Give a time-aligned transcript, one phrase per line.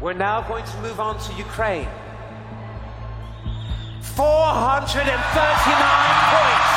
[0.00, 1.88] We're now going to move on to Ukraine.
[4.14, 6.70] 439 points.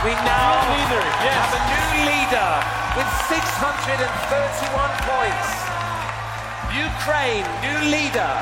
[0.00, 1.36] We now leader, yes.
[1.36, 2.50] have a new leader
[2.96, 4.00] with 631
[5.04, 5.48] points.
[6.72, 8.32] Ukraine, new leader.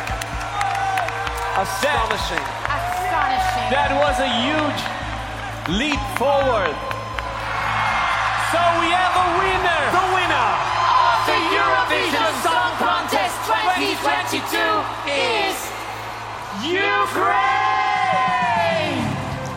[1.58, 2.46] Astonishing.
[2.70, 3.74] Astonishing.
[3.74, 4.82] That was a huge
[5.66, 6.93] leap forward.
[8.54, 9.82] So we have a winner.
[9.98, 10.50] The winner
[11.10, 14.78] of the Eurovision Song Contest 2022
[15.10, 15.56] is
[16.62, 17.74] Ukraine!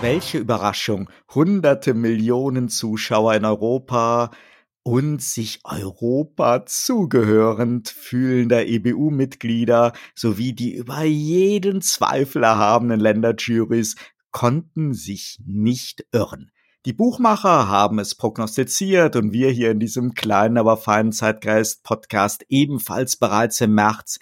[0.01, 1.11] Welche Überraschung.
[1.29, 4.31] Hunderte Millionen Zuschauer in Europa
[4.81, 13.95] und sich Europa zugehörend fühlender EBU-Mitglieder sowie die über jeden Zweifel erhabenen Länderjurys
[14.31, 16.49] konnten sich nicht irren.
[16.87, 23.17] Die Buchmacher haben es prognostiziert und wir hier in diesem kleinen, aber feinen Zeitgeist-Podcast ebenfalls
[23.17, 24.19] bereits im März.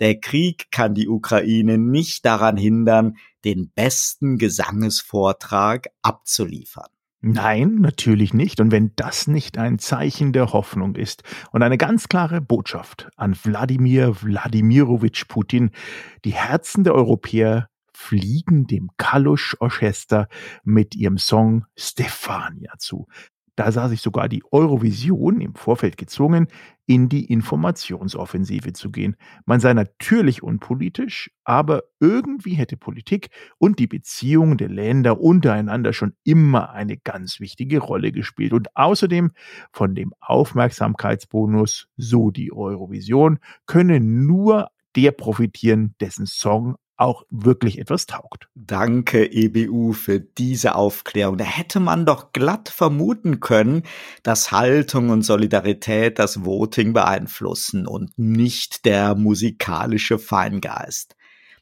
[0.00, 6.88] Der Krieg kann die Ukraine nicht daran hindern, den besten Gesangesvortrag abzuliefern.
[7.20, 8.58] Nein, natürlich nicht.
[8.58, 13.36] Und wenn das nicht ein Zeichen der Hoffnung ist und eine ganz klare Botschaft an
[13.44, 15.70] Wladimir Wladimirowitsch Putin,
[16.24, 17.68] die Herzen der Europäer
[17.98, 20.28] fliegen dem Kalusch Orchester
[20.62, 23.08] mit ihrem Song Stefania zu.
[23.56, 26.46] Da sah sich sogar die Eurovision im Vorfeld gezwungen,
[26.86, 29.16] in die Informationsoffensive zu gehen.
[29.46, 36.14] Man sei natürlich unpolitisch, aber irgendwie hätte Politik und die Beziehungen der Länder untereinander schon
[36.22, 38.52] immer eine ganz wichtige Rolle gespielt.
[38.52, 39.32] Und außerdem
[39.72, 48.06] von dem Aufmerksamkeitsbonus, so die Eurovision, könne nur der profitieren, dessen Song auch wirklich etwas
[48.06, 48.48] taugt.
[48.54, 51.38] Danke, EBU, für diese Aufklärung.
[51.38, 53.84] Da hätte man doch glatt vermuten können,
[54.22, 61.14] dass Haltung und Solidarität das Voting beeinflussen und nicht der musikalische Feingeist.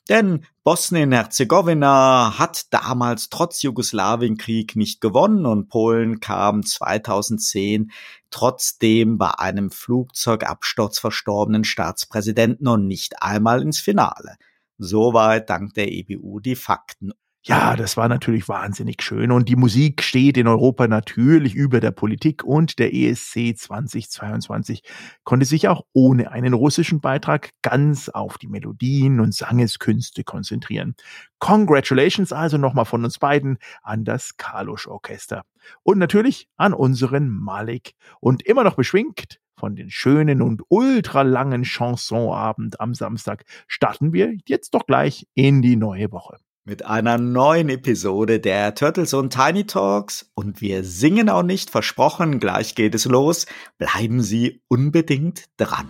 [0.08, 7.90] Denn Bosnien-Herzegowina hat damals trotz Jugoslawienkrieg nicht gewonnen und Polen kam 2010
[8.30, 14.36] trotzdem bei einem Flugzeugabsturz verstorbenen Staatspräsidenten und nicht einmal ins Finale.
[14.78, 17.12] Soweit dank der EBU die Fakten.
[17.48, 19.30] Ja, das war natürlich wahnsinnig schön.
[19.30, 24.82] Und die Musik steht in Europa natürlich über der Politik und der ESC 2022
[25.22, 30.96] konnte sich auch ohne einen russischen Beitrag ganz auf die Melodien und Sangeskünste konzentrieren.
[31.38, 35.44] Congratulations also nochmal von uns beiden an das Kalusch Orchester.
[35.84, 37.92] Und natürlich an unseren Malik.
[38.18, 44.74] Und immer noch beschwingt von den schönen und ultralangen Chansonabend am Samstag starten wir jetzt
[44.74, 46.38] doch gleich in die neue Woche.
[46.64, 52.40] Mit einer neuen Episode der Turtles und Tiny Talks und wir singen auch nicht, versprochen,
[52.40, 53.46] gleich geht es los.
[53.78, 55.88] Bleiben Sie unbedingt dran.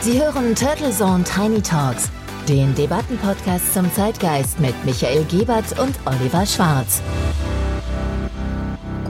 [0.00, 2.10] Sie hören Turtle Zone Tiny Talks,
[2.48, 7.00] den Debattenpodcast zum Zeitgeist mit Michael Gebert und Oliver Schwarz.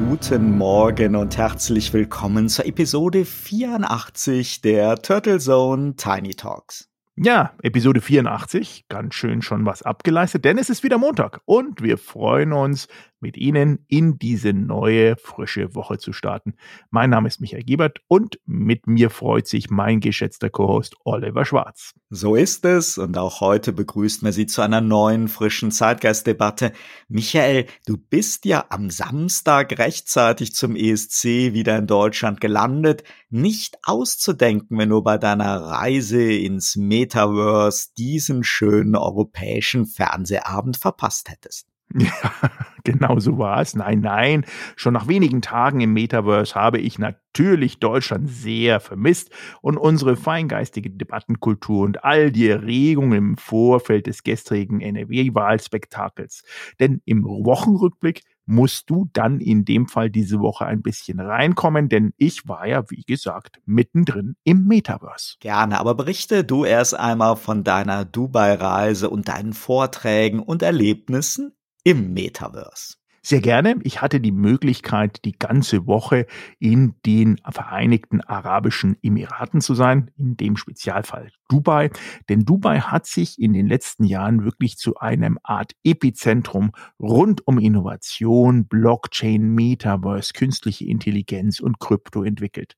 [0.09, 6.89] Guten Morgen und herzlich willkommen zur Episode 84 der Turtle Zone Tiny Talks.
[7.17, 11.99] Ja, Episode 84, ganz schön schon was abgeleistet, denn es ist wieder Montag und wir
[11.99, 12.89] freuen uns,
[13.23, 16.55] mit Ihnen in diese neue, frische Woche zu starten.
[16.91, 21.95] Mein Name ist Michael Gebert und mit mir freut sich mein geschätzter Co-Host Oliver Schwarz.
[22.11, 26.73] So ist es und auch heute begrüßt man Sie zu einer neuen, frischen Zeitgeistdebatte.
[27.09, 31.25] Michael, du bist ja am Samstag rechtzeitig zum ESC
[31.55, 33.05] wieder in Deutschland gelandet.
[33.31, 41.72] Nicht auszudenken, wenn du bei deiner Reise ins Metaverse diesen schönen europäischen Fernsehabend verpasst hättest.
[42.03, 42.51] Ja,
[42.85, 43.75] genau so war es.
[43.75, 44.45] Nein, nein.
[44.77, 49.31] Schon nach wenigen Tagen im Metaverse habe ich natürlich Deutschland sehr vermisst
[49.61, 56.45] und unsere feingeistige Debattenkultur und all die Erregungen im Vorfeld des gestrigen NRW-Wahlspektakels.
[56.81, 62.13] Denn im Wochenrückblick musst du dann in dem Fall diese Woche ein bisschen reinkommen, denn
[62.17, 65.37] ich war ja, wie gesagt, mittendrin im Metaverse.
[65.41, 71.53] Gerne, aber berichte du erst einmal von deiner Dubai-Reise und deinen Vorträgen und Erlebnissen
[71.85, 72.95] im Metaverse.
[73.25, 73.79] Sehr gerne.
[73.85, 76.27] Ich hatte die Möglichkeit, die ganze Woche
[76.59, 81.91] in den Vereinigten Arabischen Emiraten zu sein, in dem Spezialfall Dubai.
[82.29, 87.61] Denn Dubai hat sich in den letzten Jahren wirklich zu einem Art Epizentrum rund um
[87.61, 92.75] Innovation, Blockchain, Metaverse, künstliche Intelligenz und Krypto entwickelt.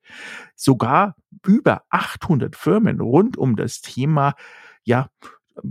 [0.57, 1.17] Sogar
[1.47, 4.35] über 800 Firmen rund um das Thema
[4.85, 5.09] ja,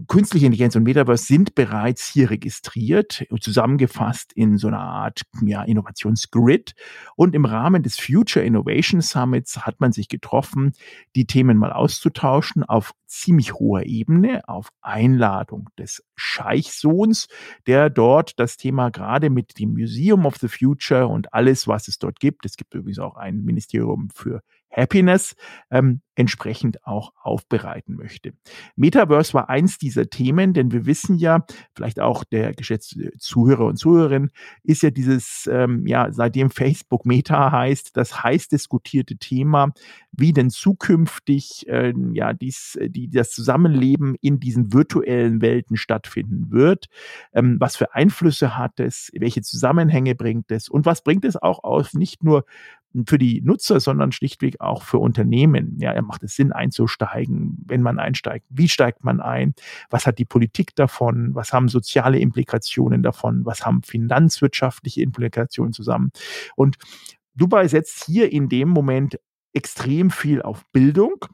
[0.08, 6.74] Künstliche Intelligenz und Metaverse sind bereits hier registriert, zusammengefasst in so einer Art ja, Innovationsgrid.
[7.18, 10.72] Und im Rahmen des Future Innovation Summits hat man sich getroffen,
[11.16, 17.28] die Themen mal auszutauschen auf ziemlich hoher Ebene, auf Einladung des Scheichsohns,
[17.68, 22.00] der dort das Thema gerade mit dem Museum of the Future und alles, was es
[22.00, 24.42] dort gibt, es gibt übrigens auch ein Ministerium für
[24.76, 25.36] Happiness
[25.72, 28.34] ähm, entsprechend auch aufbereiten möchte.
[28.76, 33.78] Metaverse war eins dieser Themen, denn wir wissen ja, vielleicht auch der geschätzte Zuhörer und
[33.78, 34.30] Zuhörerin,
[34.64, 39.74] ist ja dieses, ähm, ja, seitdem Facebook Meta heißt, das heiß diskutierte Thema,
[40.12, 46.88] wie denn zukünftig äh, ja dies, die, das Zusammenleben in diesen virtuellen Welten stattfinden wird.
[47.34, 51.64] Ähm, was für Einflüsse hat es, welche Zusammenhänge bringt es und was bringt es auch
[51.64, 52.46] auf nicht nur
[53.08, 55.78] für die Nutzer, sondern schlichtweg auch für Unternehmen.
[55.80, 58.46] Ja, macht es Sinn einzusteigen, wenn man einsteigt?
[58.50, 59.56] Wie steigt man ein?
[59.90, 61.34] Was hat die Politik davon?
[61.34, 63.46] Was haben soziale Implikationen davon?
[63.46, 66.12] Was haben finanzwirtschaftliche Implikationen zusammen?
[66.56, 66.78] Und
[67.36, 69.20] Dubai setzt hier in dem Moment
[69.54, 71.26] extrem viel auf Bildung.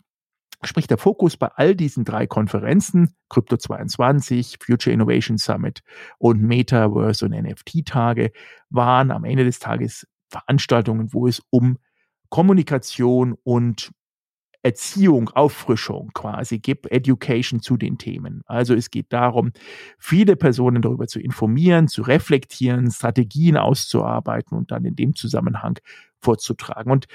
[0.61, 5.81] Sprich, der Fokus bei all diesen drei Konferenzen, Crypto 22, Future Innovation Summit
[6.17, 8.31] und Metaverse und NFT-Tage,
[8.69, 11.77] waren am Ende des Tages Veranstaltungen, wo es um
[12.29, 13.91] Kommunikation und
[14.61, 18.41] Erziehung, Auffrischung quasi gibt, Education zu den Themen.
[18.45, 19.53] Also es geht darum,
[19.97, 25.79] viele Personen darüber zu informieren, zu reflektieren, Strategien auszuarbeiten und dann in dem Zusammenhang
[26.21, 26.91] vorzutragen.
[26.91, 27.05] Und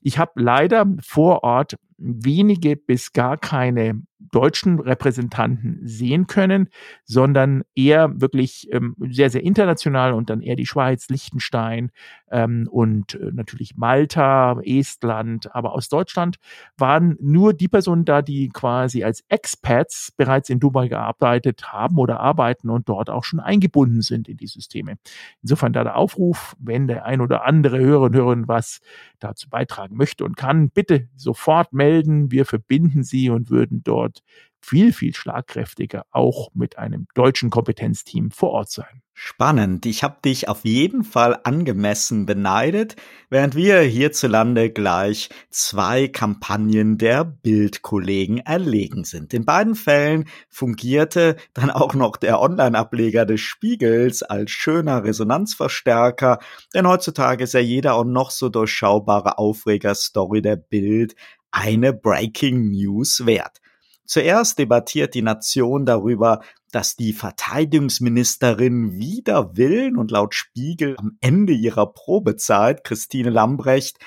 [0.00, 6.68] ich habe leider vor Ort wenige bis gar keine deutschen Repräsentanten sehen können,
[7.04, 11.90] sondern eher wirklich ähm, sehr, sehr international und dann eher die Schweiz, Liechtenstein
[12.30, 15.54] ähm, und äh, natürlich Malta, Estland.
[15.54, 16.36] Aber aus Deutschland
[16.76, 22.20] waren nur die Personen da, die quasi als Expats bereits in Dubai gearbeitet haben oder
[22.20, 24.96] arbeiten und dort auch schon eingebunden sind in die Systeme.
[25.42, 28.80] Insofern da der Aufruf, wenn der ein oder andere Hörer und Hörerin was
[29.20, 31.83] dazu beitragen möchte und kann, bitte sofort melden.
[32.30, 34.22] Wir verbinden Sie und würden dort
[34.64, 39.02] viel, viel schlagkräftiger auch mit einem deutschen Kompetenzteam vor Ort sein.
[39.16, 39.86] Spannend.
[39.86, 42.96] Ich habe dich auf jeden Fall angemessen beneidet,
[43.30, 49.32] während wir hierzulande gleich zwei Kampagnen der Bildkollegen erlegen sind.
[49.32, 56.40] In beiden Fällen fungierte dann auch noch der Online-Ableger des Spiegels als schöner Resonanzverstärker,
[56.74, 61.14] denn heutzutage ist ja jeder auch noch so durchschaubare Aufreger-Story der Bild
[61.54, 63.60] eine Breaking News wert.
[64.04, 66.42] Zuerst debattiert die Nation darüber,
[66.72, 73.98] dass die Verteidigungsministerin wider Willen und laut Spiegel am Ende ihrer Probezeit, Christine Lambrecht,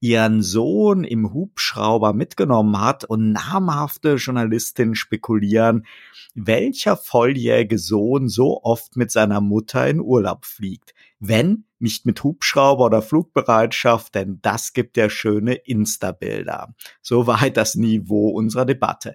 [0.00, 5.86] ihren Sohn im Hubschrauber mitgenommen hat und namhafte Journalistinnen spekulieren,
[6.34, 10.94] welcher volljährige Sohn so oft mit seiner Mutter in Urlaub fliegt.
[11.18, 16.74] Wenn nicht mit Hubschrauber oder Flugbereitschaft, denn das gibt ja schöne Insta-Bilder.
[17.02, 19.14] Soweit das Niveau unserer Debatte.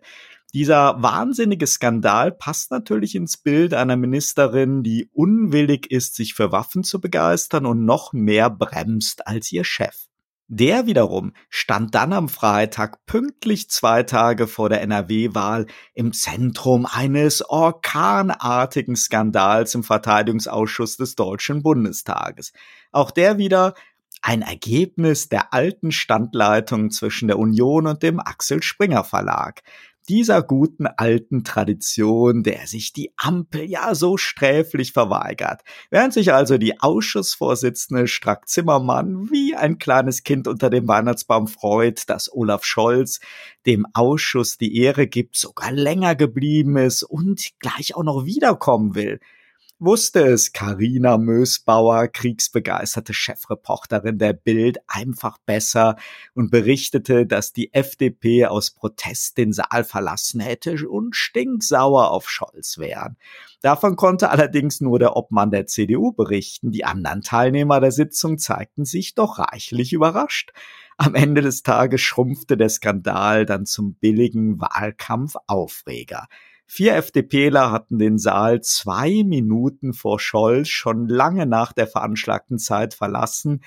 [0.53, 6.83] Dieser wahnsinnige Skandal passt natürlich ins Bild einer Ministerin, die unwillig ist, sich für Waffen
[6.83, 10.08] zu begeistern und noch mehr bremst als ihr Chef.
[10.51, 17.47] Der wiederum stand dann am Freitag pünktlich zwei Tage vor der NRW-Wahl im Zentrum eines
[17.47, 22.51] orkanartigen Skandals im Verteidigungsausschuss des Deutschen Bundestages.
[22.91, 23.75] Auch der wieder
[24.23, 29.61] ein Ergebnis der alten Standleitung zwischen der Union und dem Axel Springer Verlag
[30.09, 35.61] dieser guten alten Tradition, der sich die Ampel ja so sträflich verweigert.
[35.91, 42.33] Während sich also die Ausschussvorsitzende Strack-Zimmermann wie ein kleines Kind unter dem Weihnachtsbaum freut, dass
[42.33, 43.19] Olaf Scholz
[43.67, 49.19] dem Ausschuss die Ehre gibt, sogar länger geblieben ist und gleich auch noch wiederkommen will
[49.79, 55.95] wusste es Karina Mösbauer, kriegsbegeisterte Chefreporterin der Bild, einfach besser
[56.35, 62.77] und berichtete, dass die FDP aus Protest den Saal verlassen hätte und stinksauer auf Scholz
[62.77, 63.17] wären.
[63.61, 66.71] Davon konnte allerdings nur der Obmann der CDU berichten.
[66.71, 70.51] Die anderen Teilnehmer der Sitzung zeigten sich doch reichlich überrascht.
[71.01, 76.27] Am Ende des Tages schrumpfte der Skandal dann zum billigen Wahlkampfaufreger.
[76.65, 82.93] Vier FDPler hatten den Saal zwei Minuten vor Scholz schon lange nach der veranschlagten Zeit
[82.93, 83.61] verlassen.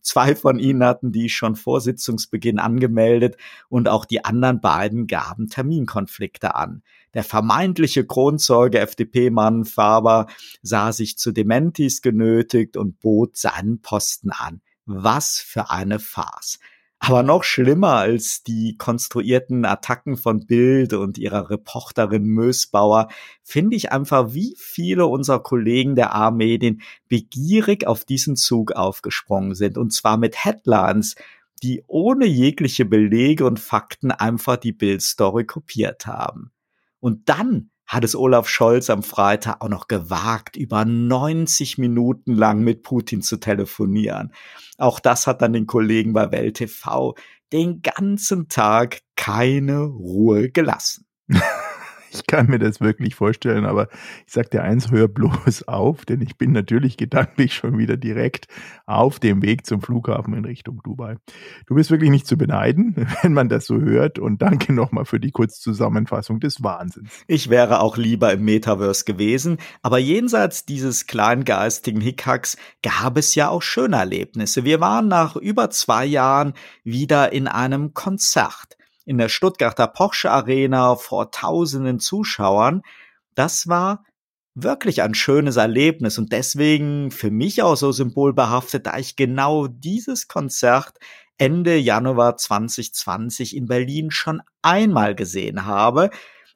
[0.00, 3.36] Zwei von ihnen hatten die schon vor Sitzungsbeginn angemeldet
[3.68, 6.84] und auch die anderen beiden gaben Terminkonflikte an.
[7.14, 10.28] Der vermeintliche Kronzeuge FDP-Mann Faber
[10.62, 14.60] sah sich zu Dementis genötigt und bot seinen Posten an.
[14.84, 16.60] Was für eine Farce.
[16.98, 23.08] Aber noch schlimmer als die konstruierten Attacken von Bild und ihrer Reporterin Mösbauer
[23.42, 29.78] finde ich einfach, wie viele unserer Kollegen der A-Medien begierig auf diesen Zug aufgesprungen sind.
[29.78, 31.16] Und zwar mit Headlines,
[31.62, 36.50] die ohne jegliche Belege und Fakten einfach die Bildstory kopiert haben.
[37.00, 42.60] Und dann hat es Olaf Scholz am Freitag auch noch gewagt, über 90 Minuten lang
[42.60, 44.32] mit Putin zu telefonieren.
[44.78, 47.14] Auch das hat dann den Kollegen bei Welt TV
[47.52, 51.06] den ganzen Tag keine Ruhe gelassen.
[52.20, 53.88] Ich kann mir das wirklich vorstellen, aber
[54.26, 58.48] ich sag dir eins, hör bloß auf, denn ich bin natürlich gedanklich schon wieder direkt
[58.86, 61.16] auf dem Weg zum Flughafen in Richtung Dubai.
[61.66, 65.20] Du bist wirklich nicht zu beneiden, wenn man das so hört und danke nochmal für
[65.20, 67.10] die Kurzzusammenfassung des Wahnsinns.
[67.26, 73.48] Ich wäre auch lieber im Metaverse gewesen, aber jenseits dieses kleingeistigen Hickhacks gab es ja
[73.48, 74.64] auch schöne Erlebnisse.
[74.64, 76.54] Wir waren nach über zwei Jahren
[76.84, 82.82] wieder in einem Konzert in der Stuttgarter Porsche Arena vor tausenden Zuschauern.
[83.34, 84.04] Das war
[84.54, 90.28] wirklich ein schönes Erlebnis und deswegen für mich auch so symbolbehaftet, da ich genau dieses
[90.28, 90.98] Konzert
[91.38, 96.10] Ende Januar 2020 in Berlin schon einmal gesehen habe,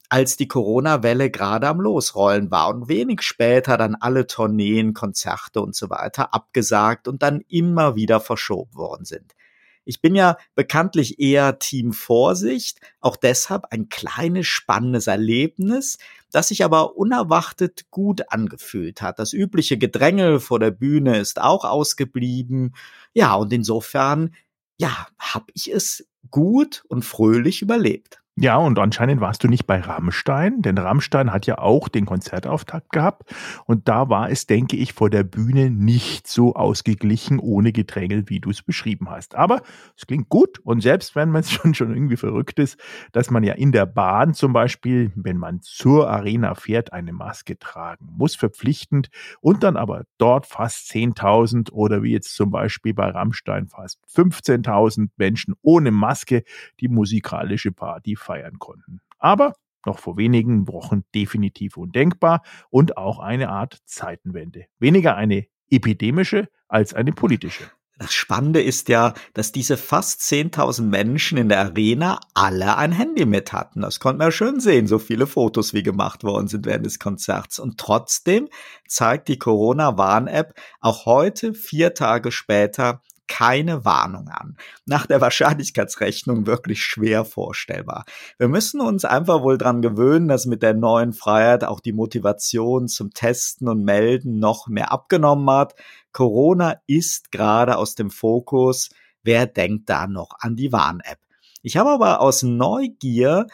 [0.08, 5.76] als die Corona-Welle gerade am Losrollen war und wenig später dann alle Tourneen, Konzerte und
[5.76, 9.34] so weiter abgesagt und dann immer wieder verschoben worden sind.
[9.84, 15.98] Ich bin ja bekanntlich eher Team Vorsicht, auch deshalb ein kleines spannendes Erlebnis,
[16.30, 19.18] das sich aber unerwartet gut angefühlt hat.
[19.18, 22.74] Das übliche Gedränge vor der Bühne ist auch ausgeblieben.
[23.14, 24.34] Ja, und insofern,
[24.78, 28.19] ja, habe ich es gut und fröhlich überlebt.
[28.42, 32.88] Ja, und anscheinend warst du nicht bei Rammstein, denn Rammstein hat ja auch den Konzertauftakt
[32.88, 33.34] gehabt.
[33.66, 38.40] Und da war es, denke ich, vor der Bühne nicht so ausgeglichen ohne Gedrängel, wie
[38.40, 39.34] du es beschrieben hast.
[39.34, 39.60] Aber
[39.94, 40.58] es klingt gut.
[40.60, 42.80] Und selbst wenn man es schon, schon irgendwie verrückt ist,
[43.12, 47.58] dass man ja in der Bahn zum Beispiel, wenn man zur Arena fährt, eine Maske
[47.58, 49.10] tragen muss, verpflichtend
[49.42, 55.10] und dann aber dort fast 10.000 oder wie jetzt zum Beispiel bei Rammstein fast 15.000
[55.18, 56.42] Menschen ohne Maske
[56.80, 59.00] die musikalische Party feiern konnten.
[59.18, 64.66] Aber noch vor wenigen Wochen definitiv undenkbar und auch eine Art Zeitenwende.
[64.78, 67.64] Weniger eine epidemische als eine politische.
[67.98, 73.26] Das Spannende ist ja, dass diese fast 10.000 Menschen in der Arena alle ein Handy
[73.26, 73.82] mit hatten.
[73.82, 77.58] Das konnte man schön sehen, so viele Fotos wie gemacht worden sind während des Konzerts.
[77.58, 78.48] Und trotzdem
[78.88, 83.02] zeigt die Corona-Warn-App auch heute, vier Tage später,
[83.40, 84.58] keine Warnung an.
[84.84, 88.04] Nach der Wahrscheinlichkeitsrechnung wirklich schwer vorstellbar.
[88.36, 92.86] Wir müssen uns einfach wohl dran gewöhnen, dass mit der neuen Freiheit auch die Motivation
[92.86, 95.74] zum Testen und Melden noch mehr abgenommen hat.
[96.12, 98.90] Corona ist gerade aus dem Fokus.
[99.22, 101.20] Wer denkt da noch an die Warn-App?
[101.62, 103.46] Ich habe aber aus Neugier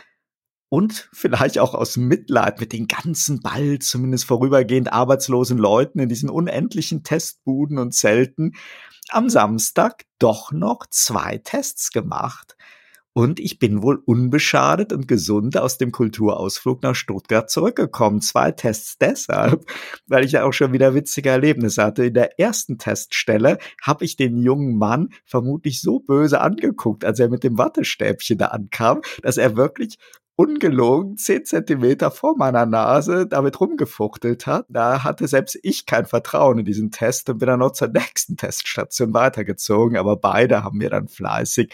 [0.69, 6.29] und vielleicht auch aus Mitleid mit den ganzen bald zumindest vorübergehend arbeitslosen Leuten in diesen
[6.29, 8.55] unendlichen Testbuden und Zelten
[9.11, 12.57] am Samstag doch noch zwei Tests gemacht.
[13.17, 18.21] Und ich bin wohl unbeschadet und gesund aus dem Kulturausflug nach Stuttgart zurückgekommen.
[18.21, 19.65] Zwei Tests deshalb,
[20.07, 22.05] weil ich ja auch schon wieder witzige Erlebnisse hatte.
[22.05, 27.31] In der ersten Teststelle habe ich den jungen Mann vermutlich so böse angeguckt, als er
[27.31, 29.97] mit dem Wattestäbchen da ankam, dass er wirklich
[30.37, 34.67] ungelogen zehn Zentimeter vor meiner Nase damit rumgefuchtelt hat.
[34.69, 38.37] Da hatte selbst ich kein Vertrauen in diesen Test und bin dann noch zur nächsten
[38.37, 39.97] Teststation weitergezogen.
[39.97, 41.73] Aber beide haben mir dann fleißig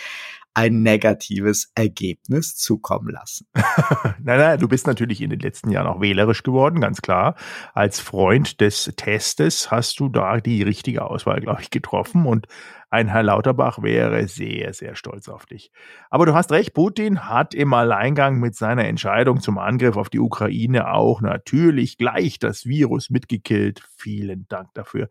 [0.55, 3.47] ein negatives Ergebnis zukommen lassen.
[3.55, 7.37] nein, nein, du bist natürlich in den letzten Jahren auch wählerisch geworden, ganz klar.
[7.75, 12.47] Als Freund des Testes hast du da die richtige Auswahl, glaube ich, getroffen und
[12.93, 15.73] ein Herr Lauterbach wäre sehr, sehr stolz auf dich.
[16.11, 20.21] Aber du hast recht, Putin hat im Alleingang mit seiner Entscheidung zum Angriff auf die
[20.21, 23.83] Ukraine auch natürlich gleich das Virus mitgekillt.
[23.97, 25.09] Vielen Dank dafür.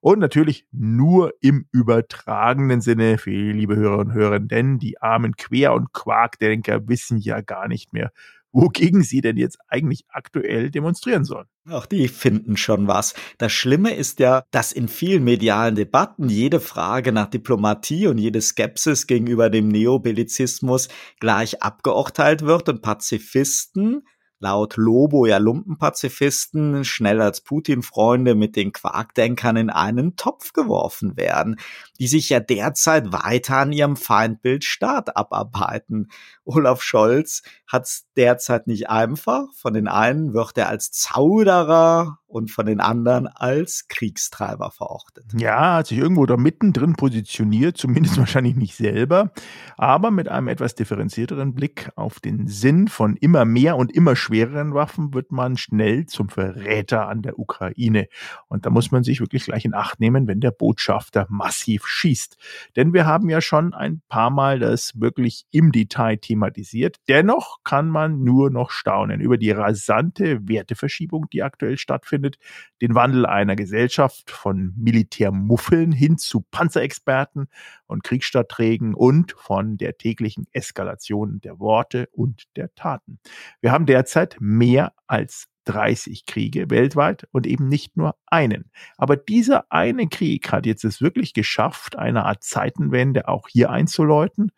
[0.00, 5.74] Und natürlich nur im übertragenen Sinne für liebe Hörer und Hörer, denn die armen Quer-
[5.74, 8.10] und Quarkdenker wissen ja gar nicht mehr,
[8.50, 11.46] wogegen sie denn jetzt eigentlich aktuell demonstrieren sollen.
[11.68, 13.14] Auch die finden schon was.
[13.36, 18.40] Das Schlimme ist ja, dass in vielen medialen Debatten jede Frage nach Diplomatie und jede
[18.40, 20.88] Skepsis gegenüber dem Neobellizismus
[21.20, 24.02] gleich abgeurteilt wird und Pazifisten
[24.40, 31.60] laut Lobo ja Lumpenpazifisten schnell als Putin-Freunde mit den Quarkdenkern in einen Topf geworfen werden,
[31.98, 36.10] die sich ja derzeit weiter an ihrem Feindbild Staat abarbeiten.
[36.44, 39.52] Olaf Scholz hat's derzeit nicht einfach.
[39.54, 45.24] Von den einen wird er als Zauderer und von den anderen als Kriegstreiber verortet.
[45.36, 49.32] Ja, hat sich irgendwo da mittendrin positioniert, zumindest wahrscheinlich nicht selber,
[49.76, 54.74] aber mit einem etwas differenzierteren Blick auf den Sinn von immer mehr und immer schwereren
[54.74, 58.08] Waffen wird man schnell zum Verräter an der Ukraine.
[58.48, 62.36] Und da muss man sich wirklich gleich in Acht nehmen, wenn der Botschafter massiv schießt.
[62.76, 66.98] Denn wir haben ja schon ein paar Mal das wirklich im Detail thematisiert.
[67.08, 72.38] Dennoch kann man nur noch staunen über die rasante Werteverschiebung, die aktuell stattfindet stattfindet,
[72.80, 77.48] den Wandel einer Gesellschaft von Militärmuffeln hin zu Panzerexperten
[77.86, 83.18] und Kriegsstadtträgen und von der täglichen Eskalation der Worte und der Taten.
[83.60, 88.70] Wir haben derzeit mehr als 30 Kriege weltweit und eben nicht nur einen.
[88.96, 94.52] Aber dieser eine Krieg hat jetzt es wirklich geschafft, eine Art Zeitenwende auch hier einzuläuten.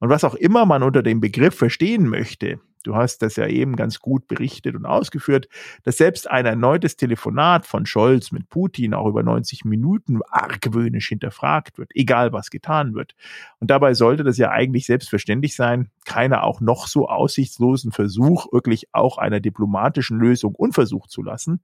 [0.00, 3.76] Und was auch immer man unter dem Begriff verstehen möchte, Du hast das ja eben
[3.76, 5.48] ganz gut berichtet und ausgeführt,
[5.84, 11.78] dass selbst ein erneutes Telefonat von Scholz mit Putin auch über 90 Minuten argwöhnisch hinterfragt
[11.78, 13.14] wird, egal was getan wird.
[13.58, 18.88] Und dabei sollte das ja eigentlich selbstverständlich sein, keiner auch noch so aussichtslosen Versuch wirklich
[18.92, 21.60] auch einer diplomatischen Lösung unversucht zu lassen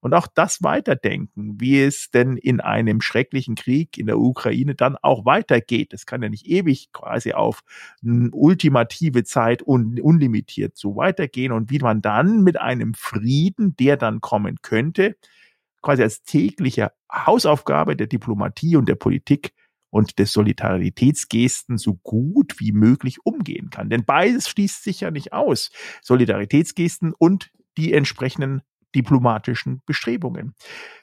[0.00, 4.96] und auch das weiterdenken, wie es denn in einem schrecklichen Krieg in der Ukraine dann
[4.96, 5.92] auch weitergeht.
[5.92, 7.60] Es kann ja nicht ewig quasi auf
[8.02, 14.20] ultimative Zeit und unlimitiert so weitergehen und wie man dann mit einem Frieden, der dann
[14.20, 15.16] kommen könnte,
[15.82, 19.52] quasi als tägliche Hausaufgabe der Diplomatie und der Politik
[19.90, 23.90] und des Solidaritätsgesten so gut wie möglich umgehen kann.
[23.90, 25.70] Denn beides schließt sich ja nicht aus.
[26.02, 28.62] Solidaritätsgesten und die entsprechenden
[28.94, 30.54] diplomatischen Bestrebungen.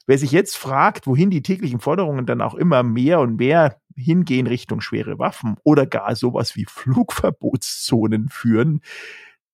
[0.05, 4.47] Wer sich jetzt fragt, wohin die täglichen Forderungen dann auch immer mehr und mehr hingehen
[4.47, 8.81] Richtung schwere Waffen oder gar sowas wie Flugverbotszonen führen,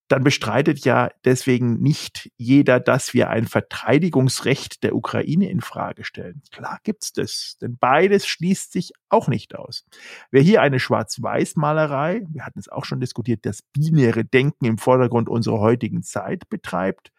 [0.10, 6.42] dann bestreitet ja deswegen nicht jeder, dass wir ein Verteidigungsrecht der Ukraine in Frage stellen.
[6.52, 9.86] Klar gibt's das, denn beides schließt sich auch nicht aus.
[10.30, 15.30] Wer hier eine Schwarz-Weiß-Malerei, wir hatten es auch schon diskutiert, das binäre Denken im Vordergrund
[15.30, 17.13] unserer heutigen Zeit betreibt,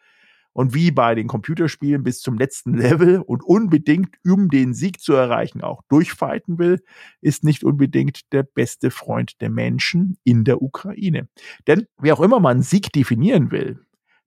[0.55, 5.11] und wie bei den Computerspielen bis zum letzten Level und unbedingt, um den Sieg zu
[5.13, 6.81] erreichen, auch durchfighten will,
[7.19, 11.27] ist nicht unbedingt der beste Freund der Menschen in der Ukraine.
[11.67, 13.81] Denn wie auch immer man Sieg definieren will,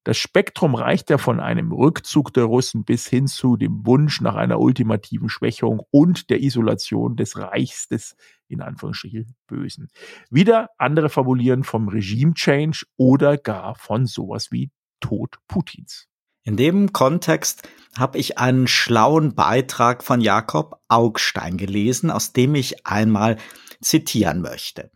[0.05, 4.37] das Spektrum reicht ja von einem Rückzug der Russen bis hin zu dem Wunsch nach
[4.37, 8.17] einer ultimativen Schwächung und der Isolation des Reichs des
[8.49, 9.89] in Anführungsstrichen Bösen.
[10.31, 16.07] Wieder andere formulieren vom Regime Change oder gar von sowas wie Tod Putins.
[16.49, 22.87] In dem Kontext habe ich einen schlauen Beitrag von Jakob Augstein gelesen, aus dem ich
[22.87, 23.37] einmal
[23.83, 24.91] zitieren möchte.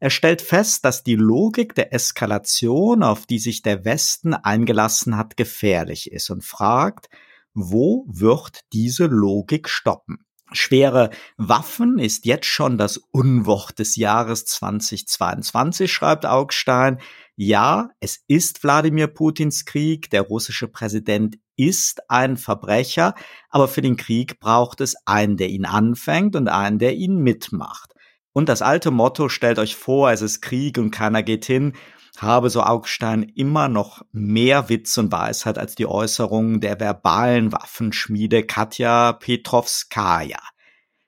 [0.00, 5.38] Er stellt fest, dass die Logik der Eskalation, auf die sich der Westen eingelassen hat,
[5.38, 7.08] gefährlich ist und fragt,
[7.54, 10.26] wo wird diese Logik stoppen?
[10.52, 16.98] Schwere Waffen ist jetzt schon das Unwort des Jahres 2022, schreibt Augstein.
[17.36, 20.10] Ja, es ist Wladimir Putins Krieg.
[20.10, 23.14] Der russische Präsident ist ein Verbrecher.
[23.50, 27.94] Aber für den Krieg braucht es einen, der ihn anfängt und einen, der ihn mitmacht.
[28.32, 31.74] Und das alte Motto, stellt euch vor, es ist Krieg und keiner geht hin,
[32.22, 38.44] habe so Augstein immer noch mehr Witz und Weisheit als die Äußerungen der verbalen Waffenschmiede
[38.44, 40.40] Katja Petrovskaya.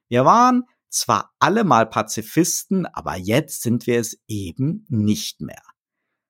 [0.08, 5.62] Wir waren zwar alle mal Pazifisten, aber jetzt sind wir es eben nicht mehr.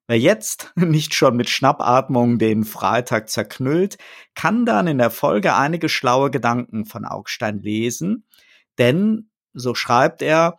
[0.06, 3.96] Wer jetzt nicht schon mit Schnappatmung den Freitag zerknüllt,
[4.34, 8.26] kann dann in der Folge einige schlaue Gedanken von Augstein lesen,
[8.78, 10.58] denn, so schreibt er,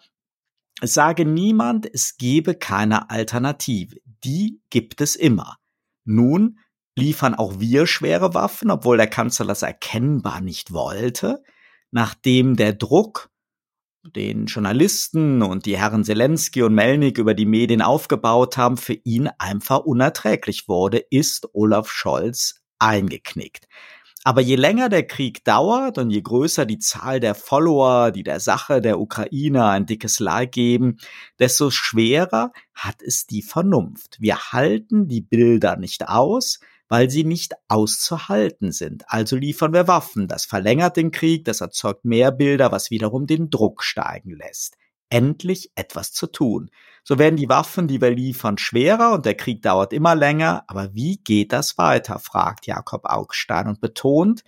[0.82, 5.58] es sage niemand, es gebe keine Alternative die gibt es immer.
[6.06, 6.60] Nun
[6.98, 11.44] liefern auch wir schwere Waffen, obwohl der Kanzler das erkennbar nicht wollte,
[11.92, 13.30] nachdem der Druck,
[14.04, 19.30] den Journalisten und die Herren Zelensky und Melnik über die Medien aufgebaut haben, für ihn
[19.38, 23.68] einfach unerträglich wurde, ist Olaf Scholz eingeknickt.
[24.24, 28.40] Aber je länger der Krieg dauert und je größer die Zahl der Follower, die der
[28.40, 30.98] Sache der Ukraine ein dickes Like geben,
[31.40, 34.18] desto schwerer hat es die Vernunft.
[34.20, 39.06] Wir halten die Bilder nicht aus, weil sie nicht auszuhalten sind.
[39.08, 40.28] Also liefern wir Waffen.
[40.28, 44.78] Das verlängert den Krieg, das erzeugt mehr Bilder, was wiederum den Druck steigen lässt.
[45.10, 46.70] Endlich etwas zu tun.
[47.04, 50.64] So werden die Waffen, die wir liefern, schwerer und der Krieg dauert immer länger.
[50.68, 52.20] Aber wie geht das weiter?
[52.20, 54.44] fragt Jakob Augstein und betont,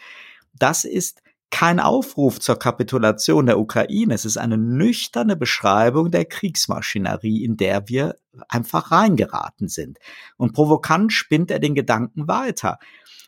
[0.54, 4.16] das ist kein Aufruf zur Kapitulation der Ukraine.
[4.16, 8.16] Es ist eine nüchterne Beschreibung der Kriegsmaschinerie, in der wir
[8.50, 10.00] einfach reingeraten sind.
[10.38, 12.80] Und provokant spinnt er den Gedanken weiter.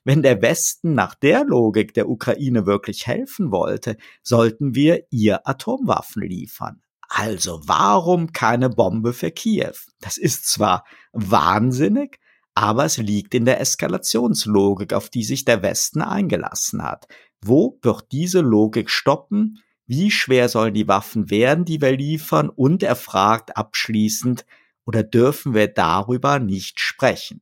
[0.04, 6.24] Wenn der Westen nach der Logik der Ukraine wirklich helfen wollte, sollten wir ihr Atomwaffen
[6.24, 6.82] liefern.
[7.10, 9.74] Also warum keine Bombe für Kiew?
[10.00, 12.20] Das ist zwar wahnsinnig,
[12.56, 17.08] aber es liegt in der Eskalationslogik, auf die sich der Westen eingelassen hat.
[17.42, 19.60] Wo wird diese Logik stoppen?
[19.86, 22.50] Wie schwer sollen die Waffen werden, die wir liefern?
[22.50, 24.46] Und er fragt abschließend,
[24.86, 27.42] oder dürfen wir darüber nicht sprechen?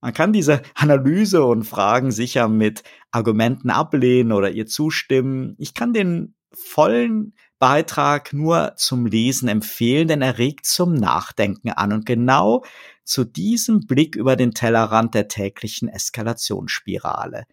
[0.00, 5.54] Man kann diese Analyse und Fragen sicher mit Argumenten ablehnen oder ihr zustimmen.
[5.58, 11.92] Ich kann den vollen Beitrag nur zum Lesen empfehlen, denn er regt zum Nachdenken an.
[11.92, 12.64] Und genau
[13.04, 17.44] zu diesem Blick über den Tellerrand der täglichen Eskalationsspirale,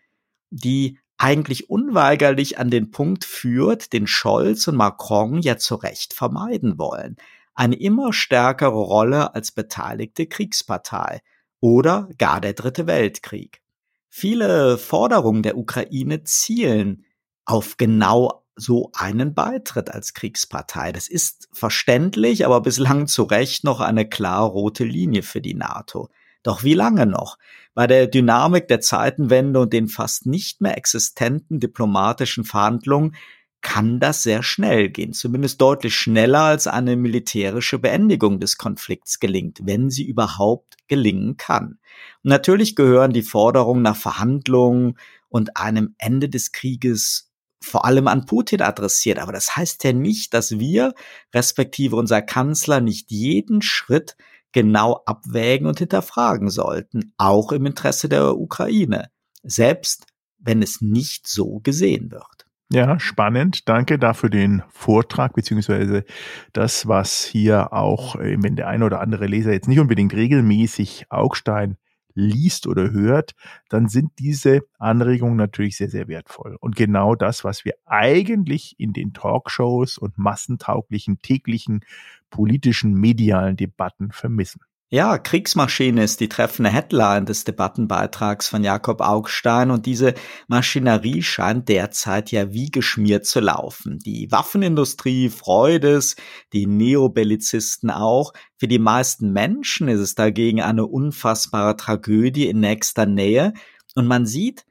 [0.49, 6.79] die eigentlich unweigerlich an den Punkt führt, den Scholz und Macron ja zu Recht vermeiden
[6.79, 7.15] wollen.
[7.53, 11.21] Eine immer stärkere Rolle als beteiligte Kriegspartei
[11.59, 13.61] oder gar der Dritte Weltkrieg.
[14.09, 17.05] Viele Forderungen der Ukraine zielen
[17.45, 20.91] auf genau so einen Beitritt als Kriegspartei.
[20.91, 26.09] Das ist verständlich, aber bislang zu Recht noch eine klar rote Linie für die NATO.
[26.43, 27.37] Doch wie lange noch?
[27.73, 33.15] Bei der Dynamik der Zeitenwende und den fast nicht mehr existenten diplomatischen Verhandlungen
[33.61, 39.59] kann das sehr schnell gehen, zumindest deutlich schneller als eine militärische Beendigung des Konflikts gelingt,
[39.63, 41.79] wenn sie überhaupt gelingen kann.
[42.23, 47.28] Und natürlich gehören die Forderungen nach Verhandlungen und einem Ende des Krieges
[47.61, 49.19] vor allem an Putin adressiert.
[49.19, 50.93] Aber das heißt ja nicht, dass wir,
[51.33, 54.15] respektive unser Kanzler, nicht jeden Schritt
[54.51, 59.09] genau abwägen und hinterfragen sollten, auch im Interesse der Ukraine,
[59.43, 60.07] selbst
[60.39, 62.45] wenn es nicht so gesehen wird.
[62.71, 63.67] Ja, spannend.
[63.67, 66.05] Danke dafür den Vortrag, beziehungsweise
[66.53, 71.07] das, was hier auch, äh, wenn der ein oder andere Leser jetzt nicht unbedingt regelmäßig
[71.09, 71.77] Augstein
[72.13, 73.33] liest oder hört,
[73.69, 76.57] dann sind diese Anregungen natürlich sehr, sehr wertvoll.
[76.59, 81.81] Und genau das, was wir eigentlich in den Talkshows und massentauglichen täglichen
[82.29, 84.61] politischen medialen Debatten vermissen.
[84.91, 90.15] Ja, Kriegsmaschine ist die treffende Headline des Debattenbeitrags von Jakob Augstein und diese
[90.47, 93.99] Maschinerie scheint derzeit ja wie geschmiert zu laufen.
[93.99, 96.15] Die Waffenindustrie freut es,
[96.53, 98.33] die Neobellizisten auch.
[98.57, 103.53] Für die meisten Menschen ist es dagegen eine unfassbare Tragödie in nächster Nähe
[103.93, 104.65] und man sieht,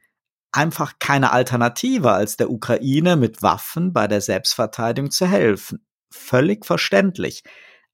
[0.51, 5.85] einfach keine Alternative, als der Ukraine mit Waffen bei der Selbstverteidigung zu helfen.
[6.11, 7.43] Völlig verständlich.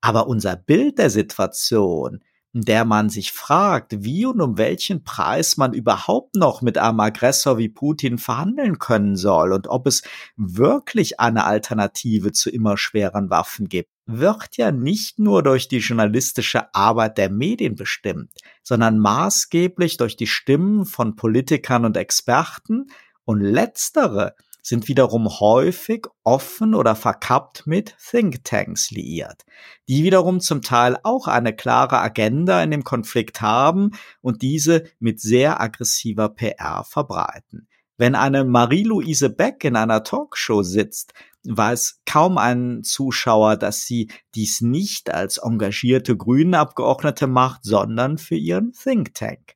[0.02, 2.22] Aber unser Bild der Situation,
[2.56, 7.02] in der man sich fragt, wie und um welchen Preis man überhaupt noch mit einem
[7.02, 10.04] Aggressor wie Putin verhandeln können soll und ob es
[10.38, 16.74] wirklich eine Alternative zu immer schweren Waffen gibt, wird ja nicht nur durch die journalistische
[16.74, 18.32] Arbeit der Medien bestimmt,
[18.64, 22.88] sondern maßgeblich durch die Stimmen von Politikern und Experten.
[23.28, 29.46] Und letztere sind wiederum häufig offen oder verkappt mit Thinktanks liiert,
[29.88, 35.22] die wiederum zum Teil auch eine klare Agenda in dem Konflikt haben und diese mit
[35.22, 37.68] sehr aggressiver PR verbreiten.
[37.98, 44.62] Wenn eine Marie-Louise Beck in einer Talkshow sitzt, weiß kaum ein Zuschauer, dass sie dies
[44.62, 49.55] nicht als engagierte Grünen-Abgeordnete macht, sondern für ihren Think Tank.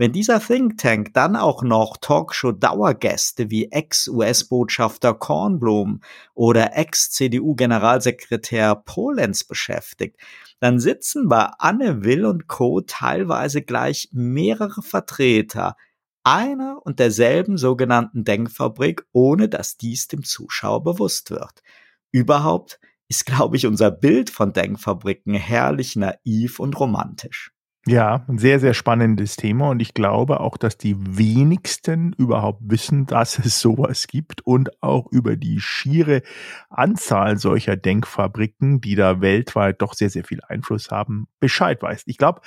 [0.00, 6.00] Wenn dieser Think Tank dann auch noch Talkshow-Dauergäste wie Ex-US-Botschafter Kornblum
[6.32, 10.16] oder Ex-CDU-Generalsekretär Polenz beschäftigt,
[10.58, 12.80] dann sitzen bei Anne Will und Co.
[12.80, 15.76] teilweise gleich mehrere Vertreter
[16.24, 21.62] einer und derselben sogenannten Denkfabrik, ohne dass dies dem Zuschauer bewusst wird.
[22.10, 27.52] Überhaupt ist, glaube ich, unser Bild von Denkfabriken herrlich naiv und romantisch.
[27.86, 33.06] Ja, ein sehr, sehr spannendes Thema und ich glaube auch, dass die wenigsten überhaupt wissen,
[33.06, 36.20] dass es sowas gibt und auch über die schiere
[36.68, 42.02] Anzahl solcher Denkfabriken, die da weltweit doch sehr, sehr viel Einfluss haben, Bescheid weiß.
[42.04, 42.42] Ich glaube,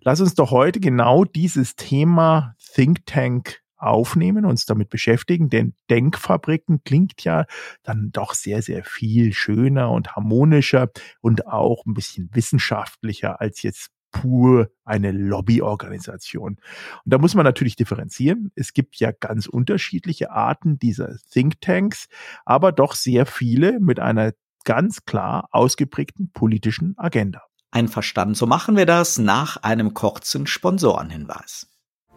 [0.00, 6.82] lass uns doch heute genau dieses Thema Think Tank aufnehmen, uns damit beschäftigen, denn Denkfabriken
[6.82, 7.44] klingt ja
[7.82, 10.88] dann doch sehr, sehr viel schöner und harmonischer
[11.20, 16.52] und auch ein bisschen wissenschaftlicher als jetzt pur eine Lobbyorganisation.
[16.54, 16.60] Und
[17.04, 18.50] da muss man natürlich differenzieren.
[18.54, 22.08] Es gibt ja ganz unterschiedliche Arten dieser Thinktanks,
[22.44, 24.32] aber doch sehr viele mit einer
[24.64, 27.42] ganz klar ausgeprägten politischen Agenda.
[27.70, 31.66] Einverstanden, so machen wir das nach einem kurzen Sponsorenhinweis.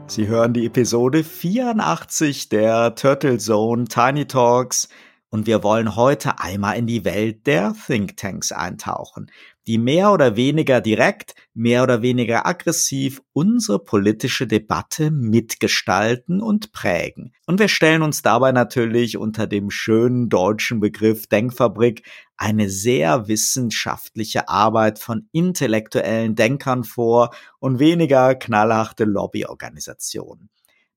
[0.08, 4.88] Sie hören die Episode 84 der Turtle Zone Tiny Talks
[5.30, 9.30] und wir wollen heute einmal in die Welt der Thinktanks eintauchen,
[9.70, 17.32] die mehr oder weniger direkt, mehr oder weniger aggressiv unsere politische Debatte mitgestalten und prägen.
[17.46, 22.02] Und wir stellen uns dabei natürlich unter dem schönen deutschen Begriff Denkfabrik
[22.36, 27.30] eine sehr wissenschaftliche Arbeit von intellektuellen Denkern vor
[27.60, 30.50] und weniger knallharte Lobbyorganisationen.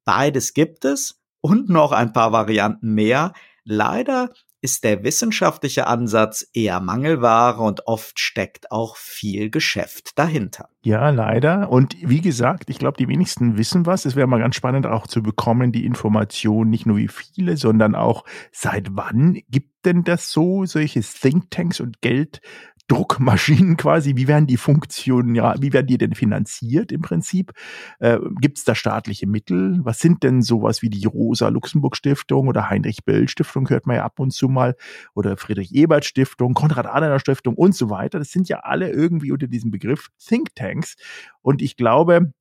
[0.04, 3.34] Beides gibt es und noch ein paar Varianten mehr,
[3.66, 4.30] Leider
[4.64, 10.70] ist der wissenschaftliche Ansatz eher Mangelware und oft steckt auch viel Geschäft dahinter.
[10.84, 11.70] Ja, leider.
[11.70, 14.06] Und wie gesagt, ich glaube, die wenigsten wissen was.
[14.06, 17.94] Es wäre mal ganz spannend auch zu bekommen, die Information, nicht nur wie viele, sondern
[17.94, 18.24] auch
[18.54, 22.40] seit wann gibt denn das so, solche Thinktanks und Geld
[22.88, 27.54] Druckmaschinen quasi, wie werden die Funktionen, ja, wie werden die denn finanziert im Prinzip?
[28.00, 29.80] Äh, Gibt es da staatliche Mittel?
[29.84, 34.50] Was sind denn sowas wie die Rosa-Luxemburg-Stiftung oder Heinrich-Böll-Stiftung, hört man ja ab und zu
[34.50, 34.76] mal,
[35.14, 38.20] oder Friedrich-Ebert-Stiftung, Konrad-Adenauer-Stiftung und so weiter.
[38.20, 40.96] Das sind ja alle irgendwie unter diesem Begriff Thinktanks.
[41.42, 42.34] Und ich glaube,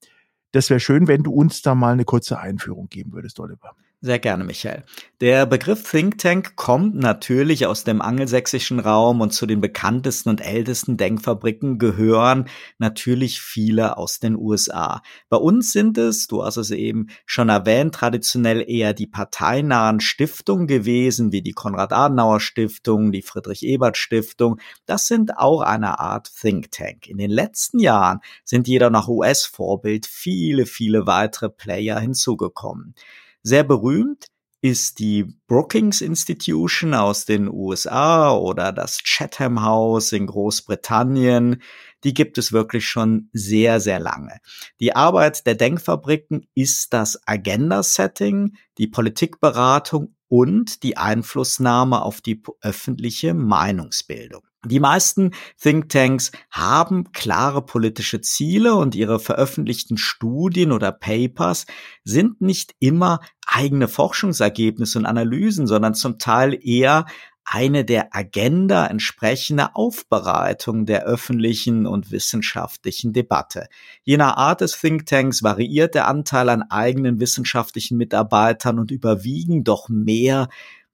[0.53, 3.75] das wäre schön, wenn du uns da mal eine kurze Einführung geben würdest, Oliver.
[4.05, 4.83] Sehr gerne, Michael.
[5.21, 10.41] Der Begriff Think Tank kommt natürlich aus dem angelsächsischen Raum und zu den bekanntesten und
[10.41, 15.03] ältesten Denkfabriken gehören natürlich viele aus den USA.
[15.29, 20.67] Bei uns sind es, du hast es eben schon erwähnt, traditionell eher die parteinahen Stiftungen
[20.67, 24.59] gewesen, wie die Konrad-Adenauer-Stiftung, die Friedrich-Ebert-Stiftung.
[24.85, 27.07] Das sind auch eine Art Think Tank.
[27.07, 32.97] In den letzten Jahren sind jeder nach US-Vorbild viele, viele weitere Player hinzugekommen.
[33.43, 34.27] Sehr berühmt
[34.61, 41.61] ist die Brookings Institution aus den USA oder das Chatham House in Großbritannien.
[42.05, 44.39] Die gibt es wirklich schon sehr, sehr lange.
[44.79, 53.35] Die Arbeit der Denkfabriken ist das Agenda-Setting, die Politikberatung und die Einflussnahme auf die öffentliche
[53.35, 54.43] Meinungsbildung.
[54.65, 61.67] Die meisten Thinktanks haben klare politische Ziele und ihre veröffentlichten Studien oder Papers
[62.05, 67.07] sind nicht immer eigene Forschungsergebnisse und Analysen, sondern zum Teil eher
[67.45, 73.67] eine der Agenda entsprechende Aufbereitung der öffentlichen und wissenschaftlichen Debatte.
[74.05, 79.89] Je nach Art des Thinktanks variiert der Anteil an eigenen wissenschaftlichen Mitarbeitern und überwiegen doch
[79.89, 80.49] mehr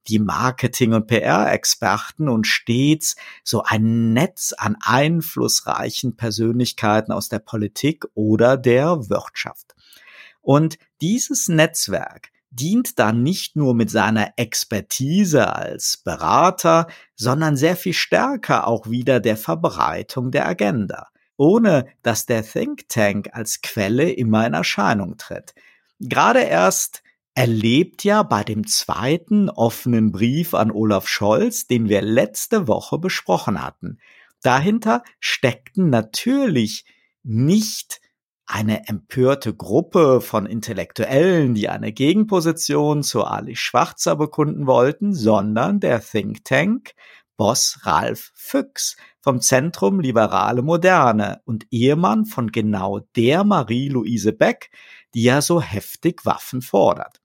[0.09, 8.07] die Marketing- und PR-Experten und stets so ein Netz an einflussreichen Persönlichkeiten aus der Politik
[8.15, 9.75] oder der Wirtschaft.
[10.41, 17.93] Und dieses Netzwerk dient dann nicht nur mit seiner Expertise als Berater, sondern sehr viel
[17.93, 24.47] stärker auch wieder der Verbreitung der Agenda, ohne dass der Think Tank als Quelle immer
[24.47, 25.55] in Erscheinung tritt.
[26.01, 27.03] Gerade erst
[27.39, 33.63] erlebt ja bei dem zweiten offenen Brief an Olaf Scholz, den wir letzte Woche besprochen
[33.63, 34.01] hatten.
[34.43, 36.85] Dahinter steckten natürlich
[37.23, 38.01] nicht
[38.45, 46.01] eine empörte Gruppe von Intellektuellen, die eine Gegenposition zu Ali Schwarzer bekunden wollten, sondern der
[46.01, 46.91] Think Tank
[47.37, 54.73] Boss Ralf Füchs vom Zentrum Liberale Moderne und Ehemann von genau der Marie-Louise Beck,
[55.15, 57.21] die ja so heftig Waffen fordert.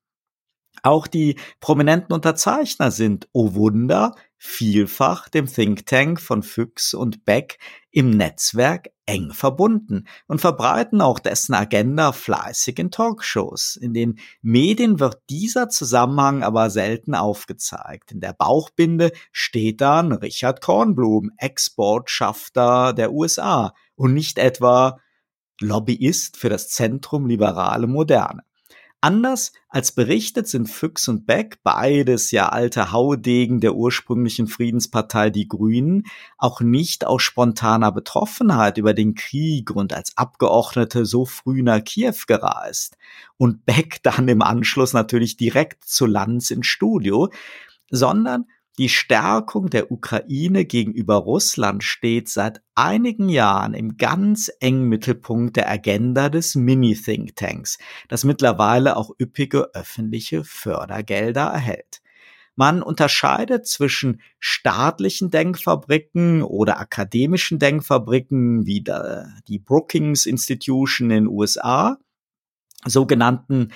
[0.84, 7.58] Auch die prominenten Unterzeichner sind, oh Wunder, vielfach dem Think Tank von Füchs und Beck
[7.90, 13.78] im Netzwerk eng verbunden und verbreiten auch dessen Agenda fleißig in Talkshows.
[13.78, 18.12] In den Medien wird dieser Zusammenhang aber selten aufgezeigt.
[18.12, 25.00] In der Bauchbinde steht dann Richard Kornblum, Ex-Botschafter der USA und nicht etwa
[25.62, 28.44] Lobbyist für das Zentrum Liberale Moderne.
[29.04, 35.50] Anders als berichtet sind Füchs und Beck, beides ja alte Haudegen der ursprünglichen Friedenspartei Die
[35.50, 36.06] Grünen,
[36.38, 42.16] auch nicht aus spontaner Betroffenheit über den Krieg und als Abgeordnete so früh nach Kiew
[42.28, 42.96] gereist.
[43.36, 47.30] Und Beck dann im Anschluss natürlich direkt zu Lanz ins Studio,
[47.92, 48.46] sondern
[48.80, 55.70] die Stärkung der Ukraine gegenüber Russland steht seit einigen Jahren im ganz engen Mittelpunkt der
[55.70, 62.02] Agenda des Mini-Thinktanks, das mittlerweile auch üppige öffentliche Fördergelder erhält.
[62.56, 68.84] Man unterscheidet zwischen staatlichen Denkfabriken oder akademischen Denkfabriken wie
[69.48, 71.98] die Brookings Institution in den USA,
[72.86, 73.70] sogenannten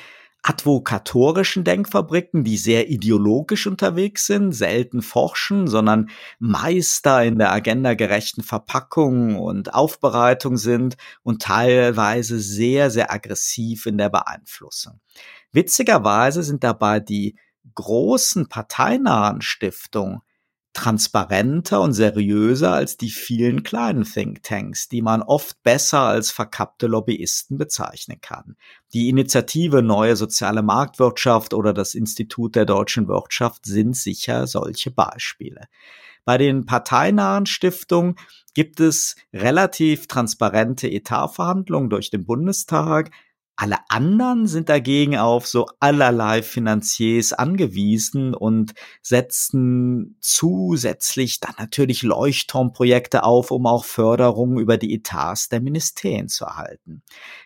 [0.49, 9.35] advokatorischen Denkfabriken, die sehr ideologisch unterwegs sind, selten forschen, sondern Meister in der agendagerechten Verpackung
[9.35, 15.01] und Aufbereitung sind und teilweise sehr, sehr aggressiv in der Beeinflussung.
[15.51, 17.37] Witzigerweise sind dabei die
[17.75, 20.21] großen parteinahen Stiftungen
[20.77, 27.57] transparenter und seriöser als die vielen kleinen Thinktanks, die man oft besser als verkappte Lobbyisten
[27.57, 28.55] bezeichnen kann.
[28.93, 35.65] Die Initiative Neue Soziale Marktwirtschaft oder das Institut der deutschen Wirtschaft sind sicher solche Beispiele.
[36.25, 38.15] Bei den parteinahen Stiftungen
[38.53, 43.09] gibt es relativ transparente Etatverhandlungen durch den Bundestag,
[43.57, 53.23] alle anderen sind dagegen auf so allerlei Finanziers angewiesen und setzen zusätzlich dann natürlich Leuchtturmprojekte
[53.23, 57.01] auf, um auch Förderung über die Etats der Ministerien zu erhalten.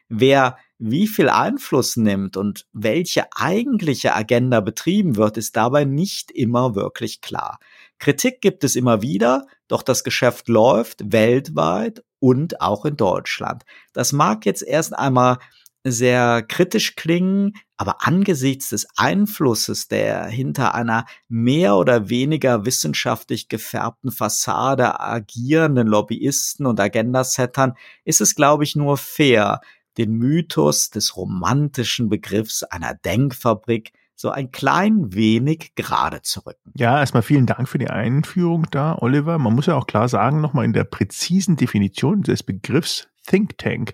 [0.09, 6.75] Wer wie viel Einfluss nimmt und welche eigentliche Agenda betrieben wird, ist dabei nicht immer
[6.75, 7.59] wirklich klar.
[7.99, 13.63] Kritik gibt es immer wieder, doch das Geschäft läuft weltweit und auch in Deutschland.
[13.93, 15.37] Das mag jetzt erst einmal
[15.83, 24.11] sehr kritisch klingen, aber angesichts des Einflusses der hinter einer mehr oder weniger wissenschaftlich gefärbten
[24.11, 27.73] Fassade agierenden Lobbyisten und Agendasettern
[28.05, 29.61] ist es, glaube ich, nur fair,
[29.97, 36.71] den Mythos des romantischen Begriffs einer Denkfabrik so ein klein wenig gerade zu rücken.
[36.75, 39.39] Ja, erstmal vielen Dank für die Einführung da, Oliver.
[39.39, 43.93] Man muss ja auch klar sagen, nochmal in der präzisen Definition des Begriffs Think Tank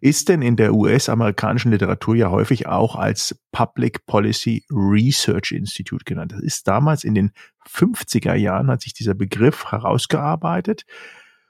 [0.00, 6.32] ist denn in der US-amerikanischen Literatur ja häufig auch als Public Policy Research Institute genannt.
[6.32, 7.32] Das ist damals in den
[7.68, 10.84] 50er Jahren hat sich dieser Begriff herausgearbeitet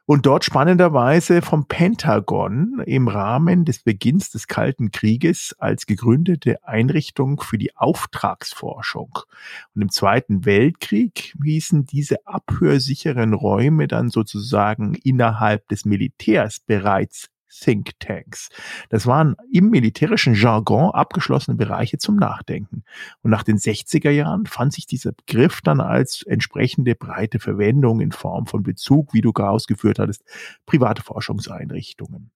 [0.06, 7.40] und dort spannenderweise vom Pentagon im Rahmen des Beginns des Kalten Krieges als gegründete Einrichtung
[7.40, 9.18] für die Auftragsforschung.
[9.74, 18.48] Und im Zweiten Weltkrieg hießen diese abhörsicheren Räume dann sozusagen innerhalb des Militärs bereits Thinktanks.
[18.90, 22.84] Das waren im militärischen Jargon abgeschlossene Bereiche zum Nachdenken.
[23.22, 28.12] Und nach den 60er Jahren fand sich dieser Begriff dann als entsprechende breite Verwendung in
[28.12, 30.24] Form von Bezug, wie du ausgeführt hattest,
[30.66, 32.30] private Forschungseinrichtungen.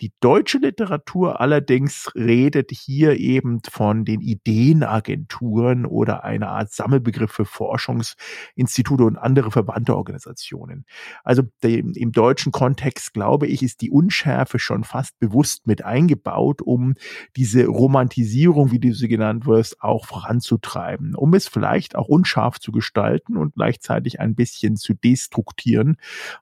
[0.00, 7.44] Die deutsche Literatur allerdings redet hier eben von den Ideenagenturen oder einer Art Sammelbegriff für
[7.44, 10.86] Forschungsinstitute und andere verwandte Organisationen.
[11.24, 16.94] Also im deutschen Kontext, glaube ich, ist die Unschärfe schon fast bewusst mit eingebaut, um
[17.36, 22.72] diese Romantisierung, wie du sie genannt wirst, auch voranzutreiben, um es vielleicht auch unscharf zu
[22.72, 25.96] gestalten und gleichzeitig ein bisschen zu destruktieren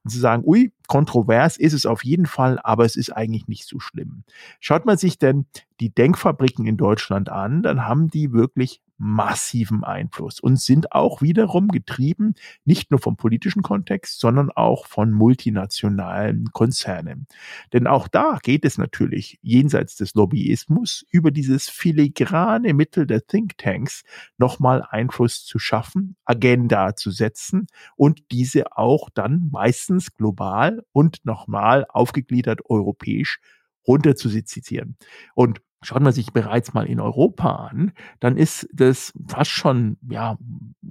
[0.05, 3.67] und zu sagen, ui, kontrovers ist es auf jeden Fall, aber es ist eigentlich nicht
[3.67, 4.25] so schlimm.
[4.61, 5.47] Schaut man sich denn
[5.81, 11.69] die Denkfabriken in Deutschland an, dann haben die wirklich massiven Einfluss und sind auch wiederum
[11.69, 17.27] getrieben, nicht nur vom politischen Kontext, sondern auch von multinationalen Konzernen.
[17.73, 24.05] Denn auch da geht es natürlich jenseits des Lobbyismus über dieses filigrane Mittel der Thinktanks
[24.39, 31.87] nochmal Einfluss zu schaffen, Agenda zu setzen und diese auch dann meistens global und nochmal
[31.89, 33.41] aufgegliedert europäisch
[33.87, 34.97] runter zu sezieren.
[35.35, 40.39] Und schaut man sich bereits mal in Europa an, dann ist das fast schon ja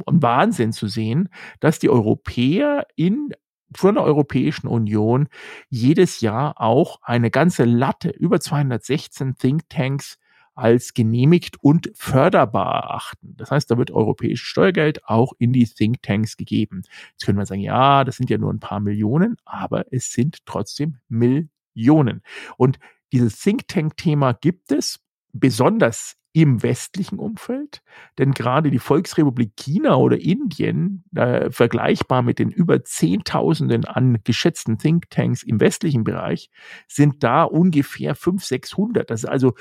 [0.06, 1.30] ein Wahnsinn zu sehen,
[1.60, 3.34] dass die Europäer in
[3.76, 5.28] von der Europäischen Union
[5.68, 10.20] jedes Jahr auch eine ganze Latte über 216 Thinktanks
[10.56, 13.34] als genehmigt und förderbar erachten.
[13.38, 16.84] Das heißt, da wird europäisches Steuergeld auch in die Thinktanks gegeben.
[17.14, 20.46] Jetzt können wir sagen, ja, das sind ja nur ein paar Millionen, aber es sind
[20.46, 21.53] trotzdem Millionen.
[22.58, 22.80] Und
[23.12, 25.00] dieses Think Tank-Thema gibt es
[25.34, 27.84] besonders im westlichen Umfeld,
[28.18, 34.80] denn gerade die Volksrepublik China oder Indien, äh, vergleichbar mit den über Zehntausenden an geschätzten
[34.80, 36.50] Thinktanks im westlichen Bereich,
[36.88, 39.10] sind da ungefähr 500, 600.
[39.12, 39.54] Das ist also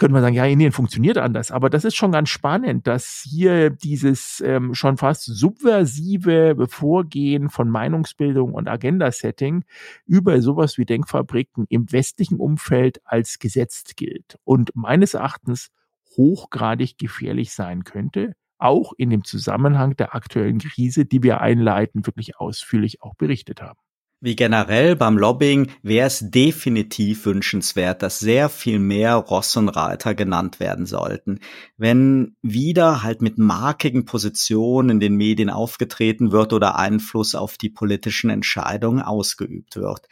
[0.00, 1.50] könnte man sagen, ja, Indien funktioniert anders.
[1.50, 7.68] Aber das ist schon ganz spannend, dass hier dieses ähm, schon fast subversive Vorgehen von
[7.68, 9.62] Meinungsbildung und Agenda-Setting
[10.06, 15.68] über sowas wie Denkfabriken im westlichen Umfeld als gesetzt gilt und meines Erachtens
[16.16, 22.40] hochgradig gefährlich sein könnte, auch in dem Zusammenhang der aktuellen Krise, die wir einleiten, wirklich
[22.40, 23.78] ausführlich auch berichtet haben.
[24.22, 30.14] Wie generell beim Lobbying wäre es definitiv wünschenswert, dass sehr viel mehr Ross und Reiter
[30.14, 31.40] genannt werden sollten.
[31.78, 37.70] Wenn wieder halt mit markigen Positionen in den Medien aufgetreten wird oder Einfluss auf die
[37.70, 40.06] politischen Entscheidungen ausgeübt wird.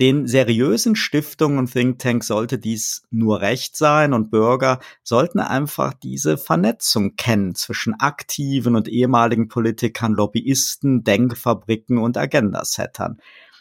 [0.00, 6.38] Den seriösen Stiftungen und Thinktanks sollte dies nur recht sein und Bürger sollten einfach diese
[6.38, 13.18] Vernetzung kennen zwischen aktiven und ehemaligen Politikern, Lobbyisten, Denkfabriken und Agendasettern.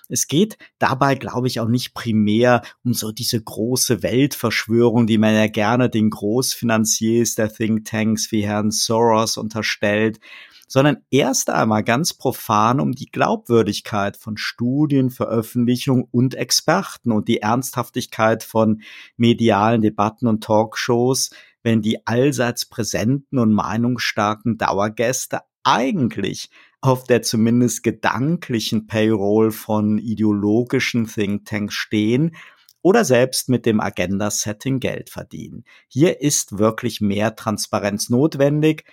[0.10, 5.34] Es geht dabei, glaube ich, auch nicht primär um so diese große Weltverschwörung, die man
[5.34, 10.20] ja gerne den Großfinanziers der Thinktanks wie Herrn Soros unterstellt
[10.68, 17.42] sondern erst einmal ganz profan um die Glaubwürdigkeit von Studien, Veröffentlichungen und Experten und die
[17.42, 18.82] Ernsthaftigkeit von
[19.16, 21.32] medialen Debatten und Talkshows,
[21.64, 26.50] wenn die allseits präsenten und meinungsstarken Dauergäste eigentlich
[26.82, 32.36] auf der zumindest gedanklichen Payroll von ideologischen Thinktanks stehen
[32.82, 35.66] oder selbst mit dem Agenda-Setting Geld verdienen.
[35.88, 38.86] Hier ist wirklich mehr Transparenz notwendig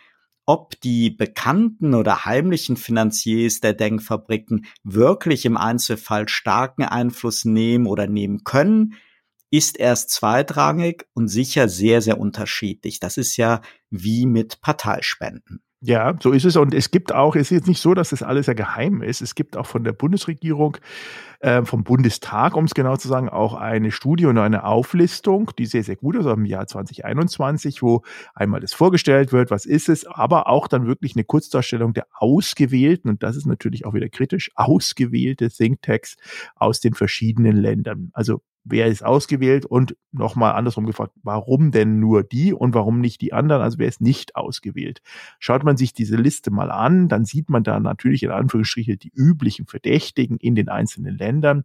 [0.46, 8.06] ob die bekannten oder heimlichen Finanziers der Denkfabriken wirklich im Einzelfall starken Einfluss nehmen oder
[8.06, 8.94] nehmen können,
[9.50, 12.98] ist erst zweitrangig und sicher sehr, sehr unterschiedlich.
[13.00, 15.62] Das ist ja wie mit Parteispenden.
[15.86, 16.56] Ja, so ist es.
[16.56, 19.20] Und es gibt auch, es ist jetzt nicht so, dass das alles ja geheim ist.
[19.20, 20.78] Es gibt auch von der Bundesregierung,
[21.40, 25.66] äh, vom Bundestag, um es genau zu sagen, auch eine Studie und eine Auflistung, die
[25.66, 28.02] sehr, sehr gut ist, im Jahr 2021, wo
[28.34, 33.10] einmal das vorgestellt wird, was ist es, aber auch dann wirklich eine Kurzdarstellung der ausgewählten,
[33.10, 36.16] und das ist natürlich auch wieder kritisch, ausgewählte Thinktanks
[36.56, 38.08] aus den verschiedenen Ländern.
[38.14, 43.20] Also wer ist ausgewählt und nochmal andersrum gefragt, warum denn nur die und warum nicht
[43.20, 45.02] die anderen, also wer ist nicht ausgewählt.
[45.38, 49.12] Schaut man sich diese Liste mal an, dann sieht man da natürlich in Anführungsstrichen die
[49.14, 51.64] üblichen Verdächtigen in den einzelnen Ländern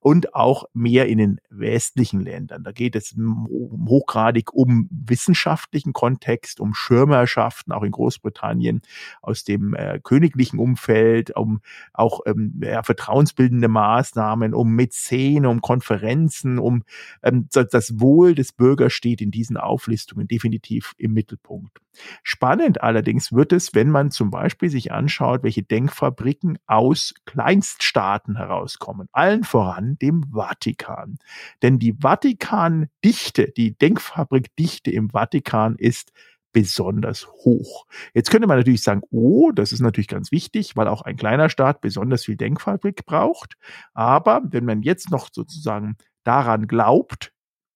[0.00, 2.64] und auch mehr in den westlichen Ländern.
[2.64, 8.82] Da geht es hochgradig um wissenschaftlichen Kontext, um Schirmerschaften, auch in Großbritannien
[9.20, 11.60] aus dem äh, königlichen Umfeld, um
[11.92, 16.82] auch ähm, ja, vertrauensbildende Maßnahmen, um Mäzene, um Konferenzen, Grenzen, um
[17.22, 21.78] ähm, das Wohl des Bürgers steht in diesen Auflistungen definitiv im Mittelpunkt.
[22.22, 29.08] Spannend allerdings wird es, wenn man zum Beispiel sich anschaut, welche Denkfabriken aus Kleinststaaten herauskommen.
[29.12, 31.18] Allen voran dem Vatikan.
[31.62, 36.12] Denn die Vatikan-Dichte, die Denkfabrikdichte im Vatikan ist
[36.52, 37.86] besonders hoch.
[38.14, 41.48] Jetzt könnte man natürlich sagen, oh, das ist natürlich ganz wichtig, weil auch ein kleiner
[41.48, 43.54] Staat besonders viel Denkfabrik braucht.
[43.94, 47.32] Aber wenn man jetzt noch sozusagen daran glaubt,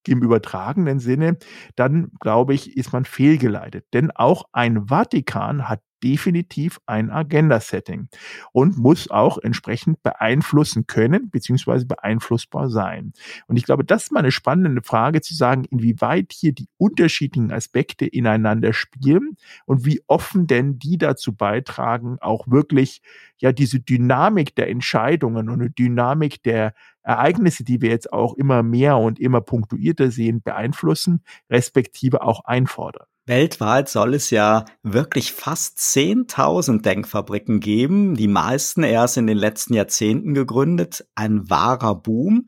[0.08, 1.38] im übertragenen Sinne,
[1.74, 3.86] dann glaube ich, ist man fehlgeleitet.
[3.92, 8.08] Denn auch ein Vatikan hat definitiv ein Agenda-Setting
[8.52, 13.12] und muss auch entsprechend beeinflussen können, beziehungsweise beeinflussbar sein.
[13.46, 17.50] Und ich glaube, das ist mal eine spannende Frage zu sagen, inwieweit hier die unterschiedlichen
[17.50, 23.00] Aspekte ineinander spielen und wie offen denn die dazu beitragen, auch wirklich
[23.38, 26.74] ja diese Dynamik der Entscheidungen und eine Dynamik der
[27.06, 33.06] Ereignisse, die wir jetzt auch immer mehr und immer punktuierter sehen, beeinflussen, respektive auch einfordern.
[33.26, 39.74] Weltweit soll es ja wirklich fast 10.000 Denkfabriken geben, die meisten erst in den letzten
[39.74, 41.06] Jahrzehnten gegründet.
[41.14, 42.46] Ein wahrer Boom.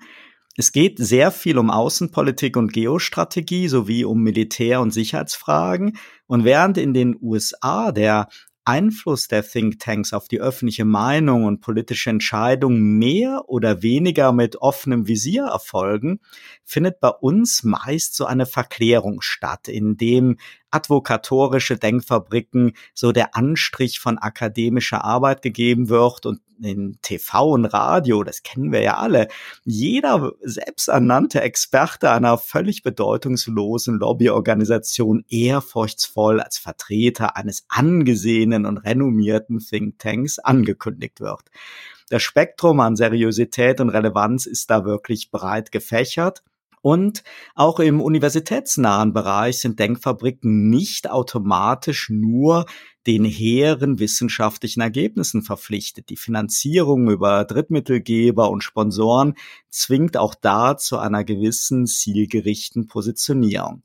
[0.56, 5.96] Es geht sehr viel um Außenpolitik und Geostrategie sowie um Militär- und Sicherheitsfragen.
[6.26, 8.28] Und während in den USA der
[8.68, 15.08] Einfluss der Thinktanks auf die öffentliche Meinung und politische Entscheidungen mehr oder weniger mit offenem
[15.08, 16.20] Visier erfolgen,
[16.64, 20.36] findet bei uns meist so eine Verklärung statt, in dem
[20.70, 28.22] advokatorische Denkfabriken so der Anstrich von akademischer Arbeit gegeben wird und in TV und Radio,
[28.22, 29.28] das kennen wir ja alle,
[29.64, 40.38] jeder selbsternannte Experte einer völlig bedeutungslosen Lobbyorganisation ehrfurchtsvoll als Vertreter eines angesehenen und renommierten Thinktanks
[40.38, 41.42] angekündigt wird.
[42.10, 46.42] Das Spektrum an Seriosität und Relevanz ist da wirklich breit gefächert.
[46.88, 47.22] Und
[47.54, 52.64] auch im universitätsnahen Bereich sind Denkfabriken nicht automatisch nur
[53.06, 56.08] den hehren wissenschaftlichen Ergebnissen verpflichtet.
[56.08, 59.34] Die Finanzierung über Drittmittelgeber und Sponsoren
[59.68, 63.82] zwingt auch da zu einer gewissen zielgerichten Positionierung.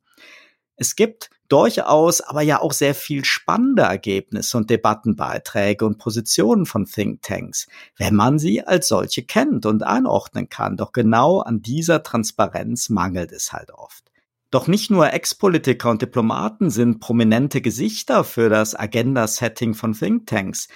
[0.78, 6.86] Es gibt durchaus aber ja auch sehr viel spannende Ergebnisse und Debattenbeiträge und Positionen von
[6.86, 7.68] Thinktanks,
[7.98, 10.78] wenn man sie als solche kennt und einordnen kann.
[10.78, 14.12] Doch genau an dieser Transparenz mangelt es halt oft.
[14.52, 20.68] Doch nicht nur Ex-Politiker und Diplomaten sind prominente Gesichter für das Agenda-Setting von Thinktanks,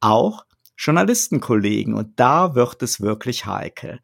[0.00, 0.46] auch
[0.78, 4.00] Journalistenkollegen und da wird es wirklich heikel.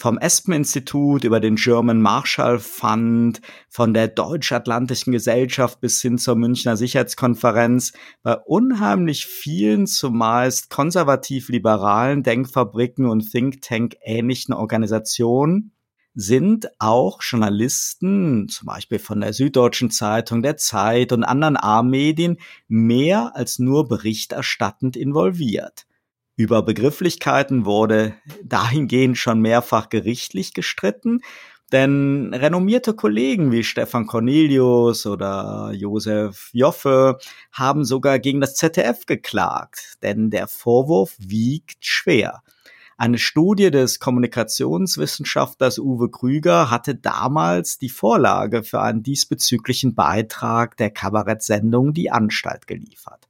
[0.00, 6.78] Vom Espen-Institut über den German Marshall Fund, von der Deutsch-Atlantischen Gesellschaft bis hin zur Münchner
[6.78, 7.92] Sicherheitskonferenz,
[8.22, 15.72] bei unheimlich vielen zumeist konservativ-liberalen Denkfabriken und Think-Tank-ähnlichen Organisationen
[16.14, 22.38] sind auch Journalisten, zum Beispiel von der Süddeutschen Zeitung, der Zeit und anderen A-Medien,
[22.68, 25.86] mehr als nur berichterstattend involviert.
[26.40, 31.20] Über Begrifflichkeiten wurde dahingehend schon mehrfach gerichtlich gestritten,
[31.70, 37.18] denn renommierte Kollegen wie Stefan Cornelius oder Josef Joffe
[37.52, 42.42] haben sogar gegen das ZDF geklagt, denn der Vorwurf wiegt schwer.
[42.96, 50.88] Eine Studie des Kommunikationswissenschaftlers Uwe Krüger hatte damals die Vorlage für einen diesbezüglichen Beitrag der
[50.88, 53.28] Kabarettsendung Die Anstalt geliefert.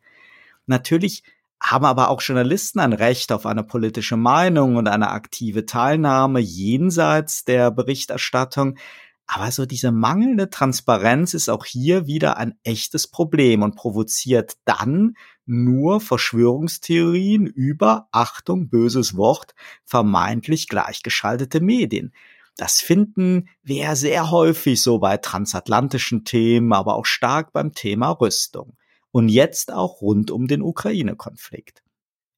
[0.66, 1.24] Natürlich
[1.60, 7.44] haben aber auch Journalisten ein Recht auf eine politische Meinung und eine aktive Teilnahme jenseits
[7.44, 8.78] der Berichterstattung.
[9.26, 15.14] Aber so diese mangelnde Transparenz ist auch hier wieder ein echtes Problem und provoziert dann
[15.46, 19.54] nur Verschwörungstheorien über, Achtung, böses Wort,
[19.84, 22.12] vermeintlich gleichgeschaltete Medien.
[22.56, 28.76] Das finden wir sehr häufig so bei transatlantischen Themen, aber auch stark beim Thema Rüstung
[29.12, 31.82] und jetzt auch rund um den Ukraine-Konflikt.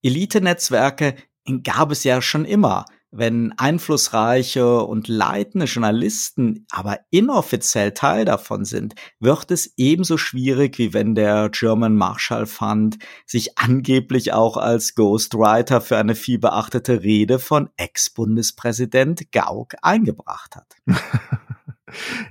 [0.03, 1.15] Elite-Netzwerke
[1.63, 2.85] gab es ja schon immer.
[3.15, 10.95] Wenn einflussreiche und leitende Journalisten aber inoffiziell Teil davon sind, wird es ebenso schwierig, wie
[10.95, 12.97] wenn der German Marshall Fund
[13.27, 20.75] sich angeblich auch als Ghostwriter für eine vielbeachtete Rede von Ex-Bundespräsident Gauck eingebracht hat.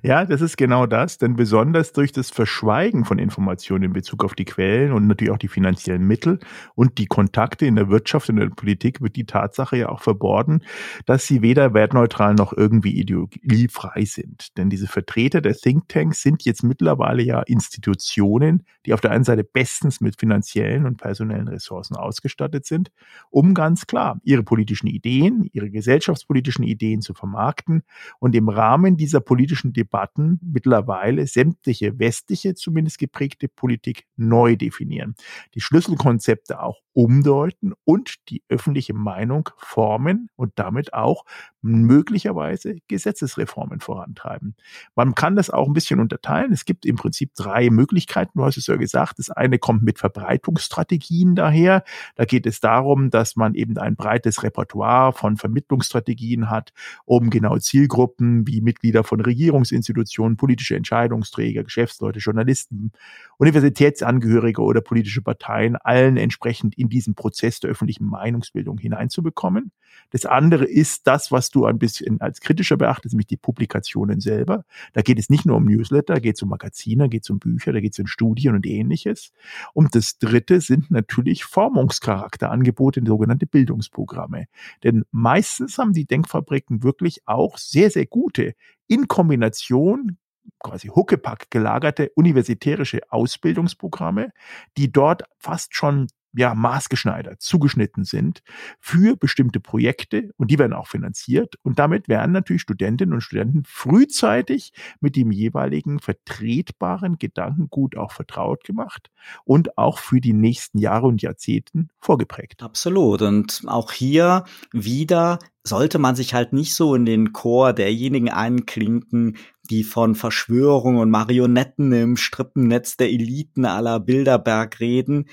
[0.03, 4.33] Ja, das ist genau das, denn besonders durch das Verschweigen von Informationen in Bezug auf
[4.33, 6.39] die Quellen und natürlich auch die finanziellen Mittel
[6.75, 10.01] und die Kontakte in der Wirtschaft und in der Politik wird die Tatsache ja auch
[10.01, 10.61] verborgen,
[11.05, 14.57] dass sie weder wertneutral noch irgendwie ideologiefrei sind.
[14.57, 19.43] Denn diese Vertreter der Thinktanks sind jetzt mittlerweile ja Institutionen, die auf der einen Seite
[19.43, 22.91] bestens mit finanziellen und personellen Ressourcen ausgestattet sind,
[23.29, 27.83] um ganz klar ihre politischen Ideen, ihre gesellschaftspolitischen Ideen zu vermarkten
[28.19, 35.15] und im Rahmen dieser politischen politischen Debatten mittlerweile sämtliche westliche, zumindest geprägte Politik neu definieren,
[35.55, 41.25] die Schlüsselkonzepte auch umdeuten und die öffentliche Meinung formen und damit auch
[41.61, 44.55] möglicherweise Gesetzesreformen vorantreiben.
[44.95, 46.51] Man kann das auch ein bisschen unterteilen.
[46.51, 48.39] Es gibt im Prinzip drei Möglichkeiten.
[48.39, 49.19] Du hast es ja gesagt.
[49.19, 51.83] Das eine kommt mit Verbreitungsstrategien daher.
[52.15, 56.73] Da geht es darum, dass man eben ein breites Repertoire von Vermittlungsstrategien hat,
[57.05, 62.91] um genau Zielgruppen wie Mitglieder von Regierungsinstitutionen, politische Entscheidungsträger, Geschäftsleute, Journalisten,
[63.37, 69.71] Universitätsangehörige oder politische Parteien allen entsprechend in diesen Prozess der öffentlichen Meinungsbildung hineinzubekommen.
[70.09, 74.65] Das andere ist das, was du ein bisschen als kritischer beachtest, nämlich die Publikationen selber.
[74.93, 77.29] Da geht es nicht nur um Newsletter, da geht es um Magazine, da geht es
[77.29, 79.31] um Bücher, da geht es um Studien und ähnliches.
[79.73, 84.45] Und das dritte sind natürlich Formungscharakterangebote, sogenannte Bildungsprogramme.
[84.83, 88.53] Denn meistens haben die Denkfabriken wirklich auch sehr, sehr gute
[88.87, 90.17] in Kombination
[90.59, 94.31] quasi Huckepack gelagerte universitärische Ausbildungsprogramme,
[94.77, 98.41] die dort fast schon ja, maßgeschneidert, zugeschnitten sind
[98.79, 101.55] für bestimmte Projekte und die werden auch finanziert.
[101.63, 108.63] Und damit werden natürlich Studentinnen und Studenten frühzeitig mit dem jeweiligen vertretbaren Gedankengut auch vertraut
[108.63, 109.09] gemacht
[109.43, 112.63] und auch für die nächsten Jahre und Jahrzehnten vorgeprägt.
[112.63, 113.21] Absolut.
[113.21, 119.37] Und auch hier wieder sollte man sich halt nicht so in den Chor derjenigen einklinken,
[119.69, 125.27] die von Verschwörung und Marionetten im Strippennetz der Eliten aller Bilderberg reden,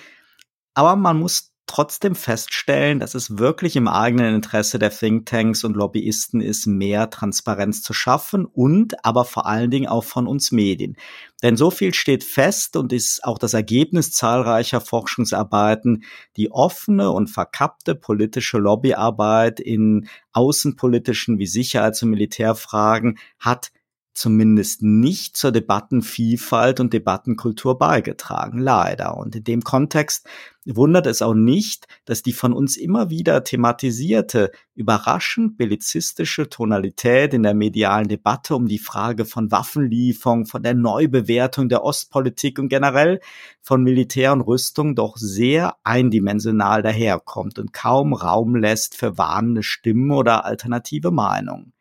[0.79, 6.41] aber man muss trotzdem feststellen, dass es wirklich im eigenen Interesse der Thinktanks und Lobbyisten
[6.41, 10.97] ist, mehr Transparenz zu schaffen und aber vor allen Dingen auch von uns Medien.
[11.43, 16.05] Denn so viel steht fest und ist auch das Ergebnis zahlreicher Forschungsarbeiten,
[16.37, 23.73] die offene und verkappte politische Lobbyarbeit in außenpolitischen wie Sicherheits- und Militärfragen hat
[24.19, 29.17] zumindest nicht zur Debattenvielfalt und Debattenkultur beigetragen, leider.
[29.17, 30.27] Und in dem Kontext
[30.67, 37.45] wundert es auch nicht, dass die von uns immer wieder thematisierte, überraschend bellizistische Tonalität in
[37.45, 43.21] der medialen Debatte um die Frage von Waffenlieferung, von der Neubewertung der Ostpolitik und generell
[43.63, 50.11] von Militär und Rüstung doch sehr eindimensional daherkommt und kaum Raum lässt für warnende Stimmen
[50.11, 51.73] oder alternative Meinungen.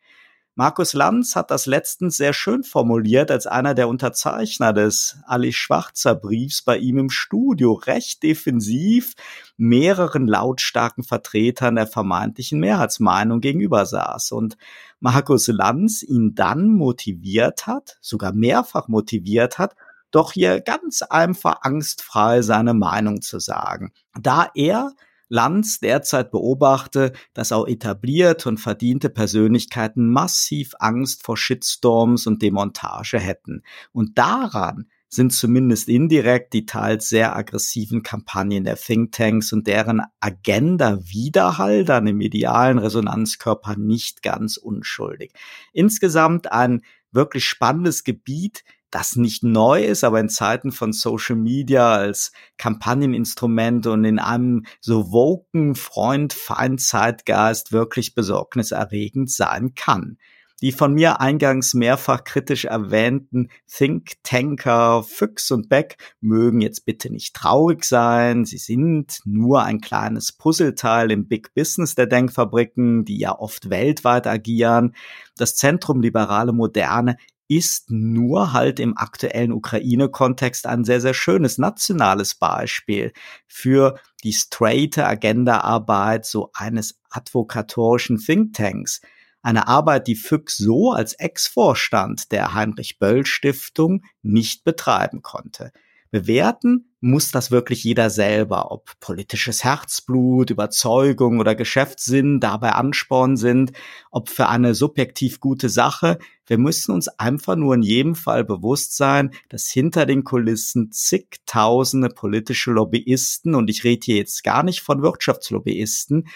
[0.60, 6.16] Markus Lanz hat das letztens sehr schön formuliert als einer der Unterzeichner des Ali Schwarzer
[6.16, 9.14] Briefs bei ihm im Studio, recht defensiv
[9.56, 14.56] mehreren lautstarken Vertretern der vermeintlichen Mehrheitsmeinung gegenüber saß und
[14.98, 19.76] Markus Lanz ihn dann motiviert hat, sogar mehrfach motiviert hat,
[20.10, 23.92] doch hier ganz einfach angstfrei seine Meinung zu sagen.
[24.20, 24.90] Da er
[25.28, 33.18] Lanz derzeit beobachte, dass auch etablierte und verdiente Persönlichkeiten massiv Angst vor Shitstorms und Demontage
[33.18, 33.62] hätten.
[33.92, 40.98] Und daran sind zumindest indirekt die teils sehr aggressiven Kampagnen der Thinktanks und deren Agenda
[41.02, 45.32] Widerhall dann im medialen Resonanzkörper nicht ganz unschuldig.
[45.72, 51.94] Insgesamt ein wirklich spannendes Gebiet, das nicht neu ist, aber in Zeiten von Social Media
[51.94, 60.18] als Kampagneninstrument und in einem so woken Freund-Feind-Zeitgeist wirklich besorgniserregend sein kann.
[60.60, 67.36] Die von mir eingangs mehrfach kritisch erwähnten Think-Tanker Füchs und Beck mögen jetzt bitte nicht
[67.36, 68.44] traurig sein.
[68.44, 74.26] Sie sind nur ein kleines Puzzleteil im Big Business der Denkfabriken, die ja oft weltweit
[74.26, 74.96] agieren.
[75.36, 77.16] Das Zentrum Liberale Moderne
[77.48, 83.12] ist nur halt im aktuellen Ukraine-Kontext ein sehr, sehr schönes nationales Beispiel
[83.46, 89.00] für die straighte Agenda-Arbeit so eines advokatorischen Thinktanks.
[89.40, 95.72] Eine Arbeit, die Füchs so als Ex-Vorstand der Heinrich-Böll-Stiftung nicht betreiben konnte.
[96.10, 103.72] Bewerten muss das wirklich jeder selber, ob politisches Herzblut, Überzeugung oder Geschäftssinn dabei Ansporn sind,
[104.10, 106.18] ob für eine subjektiv gute Sache.
[106.46, 112.08] Wir müssen uns einfach nur in jedem Fall bewusst sein, dass hinter den Kulissen zigtausende
[112.08, 116.26] politische Lobbyisten, und ich rede hier jetzt gar nicht von Wirtschaftslobbyisten,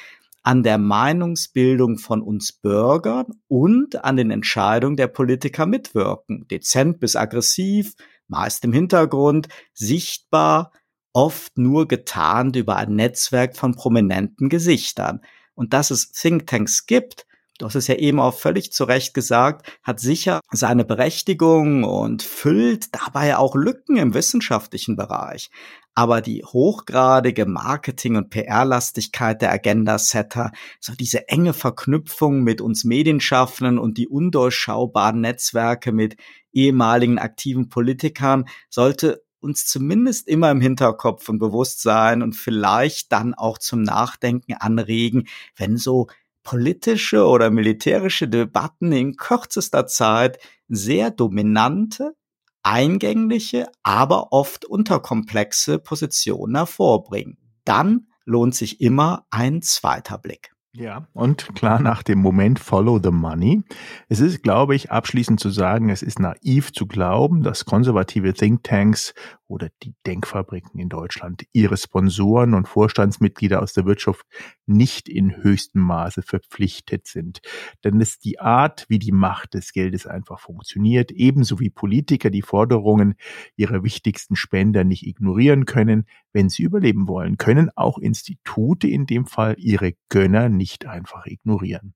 [0.44, 7.14] an der Meinungsbildung von uns Bürgern und an den Entscheidungen der Politiker mitwirken, dezent bis
[7.14, 7.94] aggressiv,
[8.32, 10.72] meist im Hintergrund, sichtbar,
[11.12, 15.20] oft nur getarnt über ein Netzwerk von prominenten Gesichtern.
[15.54, 17.26] Und dass es Thinktanks gibt,
[17.58, 22.22] du hast es ja eben auch völlig zu Recht gesagt, hat sicher seine Berechtigung und
[22.22, 25.50] füllt dabei auch Lücken im wissenschaftlichen Bereich.
[25.94, 33.78] Aber die hochgradige Marketing- und PR-Lastigkeit der Agenda-Setter, so diese enge Verknüpfung mit uns Medienschaffenden
[33.78, 36.16] und die undurchschaubaren Netzwerke mit
[36.52, 43.34] ehemaligen aktiven Politikern sollte uns zumindest immer im Hinterkopf und bewusst sein und vielleicht dann
[43.34, 45.26] auch zum Nachdenken anregen,
[45.56, 46.06] wenn so
[46.42, 50.38] politische oder militärische Debatten in kürzester Zeit
[50.68, 52.14] sehr dominante,
[52.62, 57.38] eingängliche, aber oft unterkomplexe Positionen hervorbringen.
[57.64, 60.52] Dann lohnt sich immer ein zweiter Blick.
[60.74, 63.62] Ja, und klar nach dem Moment Follow the Money.
[64.08, 69.12] Es ist, glaube ich, abschließend zu sagen, es ist naiv zu glauben, dass konservative Thinktanks
[69.48, 74.24] oder die Denkfabriken in Deutschland ihre Sponsoren und Vorstandsmitglieder aus der Wirtschaft
[74.64, 77.40] nicht in höchstem Maße verpflichtet sind.
[77.84, 82.30] Denn es ist die Art, wie die Macht des Geldes einfach funktioniert, ebenso wie Politiker
[82.30, 83.16] die Forderungen
[83.56, 89.26] ihrer wichtigsten Spender nicht ignorieren können, wenn sie überleben wollen, können auch Institute in dem
[89.26, 91.94] Fall ihre Gönner nicht einfach ignorieren.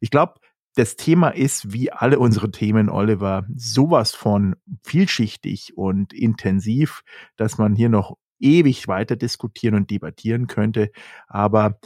[0.00, 0.34] Ich glaube,
[0.74, 7.02] das Thema ist, wie alle unsere Themen, Oliver, sowas von vielschichtig und intensiv,
[7.36, 10.90] dass man hier noch ewig weiter diskutieren und debattieren könnte.
[11.28, 11.78] Aber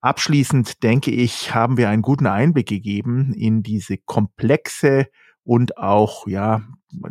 [0.00, 5.06] abschließend, denke ich, haben wir einen guten Einblick gegeben in diese komplexe
[5.44, 6.62] und auch, ja,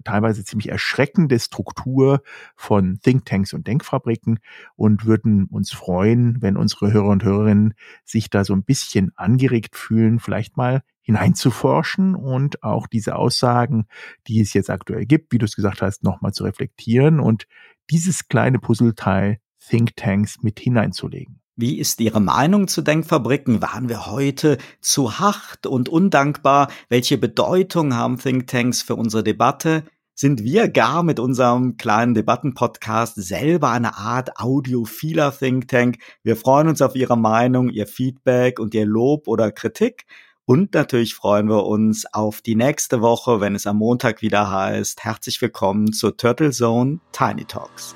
[0.03, 2.21] teilweise ziemlich erschreckende Struktur
[2.55, 4.39] von Thinktanks und Denkfabriken
[4.75, 7.73] und würden uns freuen, wenn unsere Hörer und Hörerinnen
[8.05, 13.88] sich da so ein bisschen angeregt fühlen, vielleicht mal hineinzuforschen und auch diese Aussagen,
[14.27, 17.47] die es jetzt aktuell gibt, wie du es gesagt hast, nochmal zu reflektieren und
[17.89, 21.41] dieses kleine Puzzleteil Thinktanks mit hineinzulegen.
[21.58, 23.62] Wie ist Ihre Meinung zu Denkfabriken?
[23.62, 26.70] Waren wir heute zu hart und undankbar?
[26.88, 29.84] Welche Bedeutung haben Thinktanks für unsere Debatte?
[30.16, 35.97] Sind wir gar mit unserem kleinen Debattenpodcast selber eine Art audiophiler Thinktank?
[36.24, 40.06] Wir freuen uns auf Ihre Meinung, Ihr Feedback und Ihr Lob oder Kritik.
[40.45, 45.04] Und natürlich freuen wir uns auf die nächste Woche, wenn es am Montag wieder heißt.
[45.04, 47.95] Herzlich willkommen zur Turtle Zone Tiny Talks.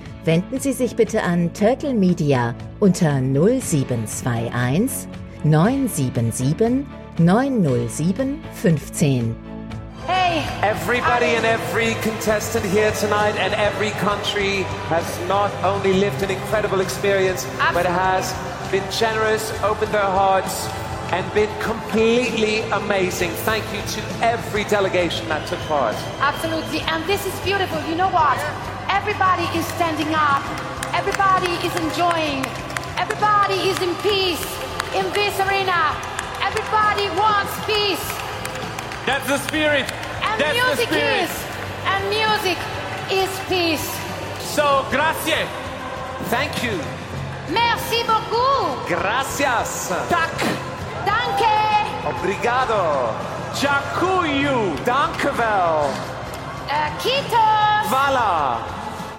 [0.25, 5.07] wenden Sie sich bitte an Turtle Media unter 0721
[5.43, 6.85] 977
[7.17, 9.35] 907 15.
[10.07, 16.31] Hey, Everybody and every contestant here tonight and every country has not only lived an
[16.31, 18.33] incredible experience, but has
[18.71, 20.67] been generous, opened their hearts,
[21.11, 23.31] and been completely amazing.
[23.43, 25.95] Thank you to every delegation that took part.
[26.21, 26.81] absolutely.
[26.81, 27.81] And this is beautiful.
[27.89, 28.37] You know what?
[28.91, 30.43] Everybody is standing up.
[30.93, 32.43] Everybody is enjoying.
[32.99, 34.43] Everybody is in peace
[34.93, 35.95] in this arena.
[36.43, 38.03] Everybody wants peace.
[39.05, 39.87] That's the spirit.
[40.27, 41.23] And That's the music spirit.
[41.23, 41.31] is.
[41.87, 42.57] And music
[43.09, 43.87] is peace.
[44.55, 45.47] So, grazie.
[46.29, 46.75] Thank you.
[47.49, 48.87] Merci beaucoup.
[48.87, 49.87] Gracias.
[50.09, 50.35] Tak.
[51.07, 51.55] Danke.
[52.11, 53.09] Obrigado.
[53.55, 54.51] Dziękuję.
[54.85, 55.87] Dankevel.
[56.67, 57.89] Uh, Kitos.
[57.89, 58.80] Vala.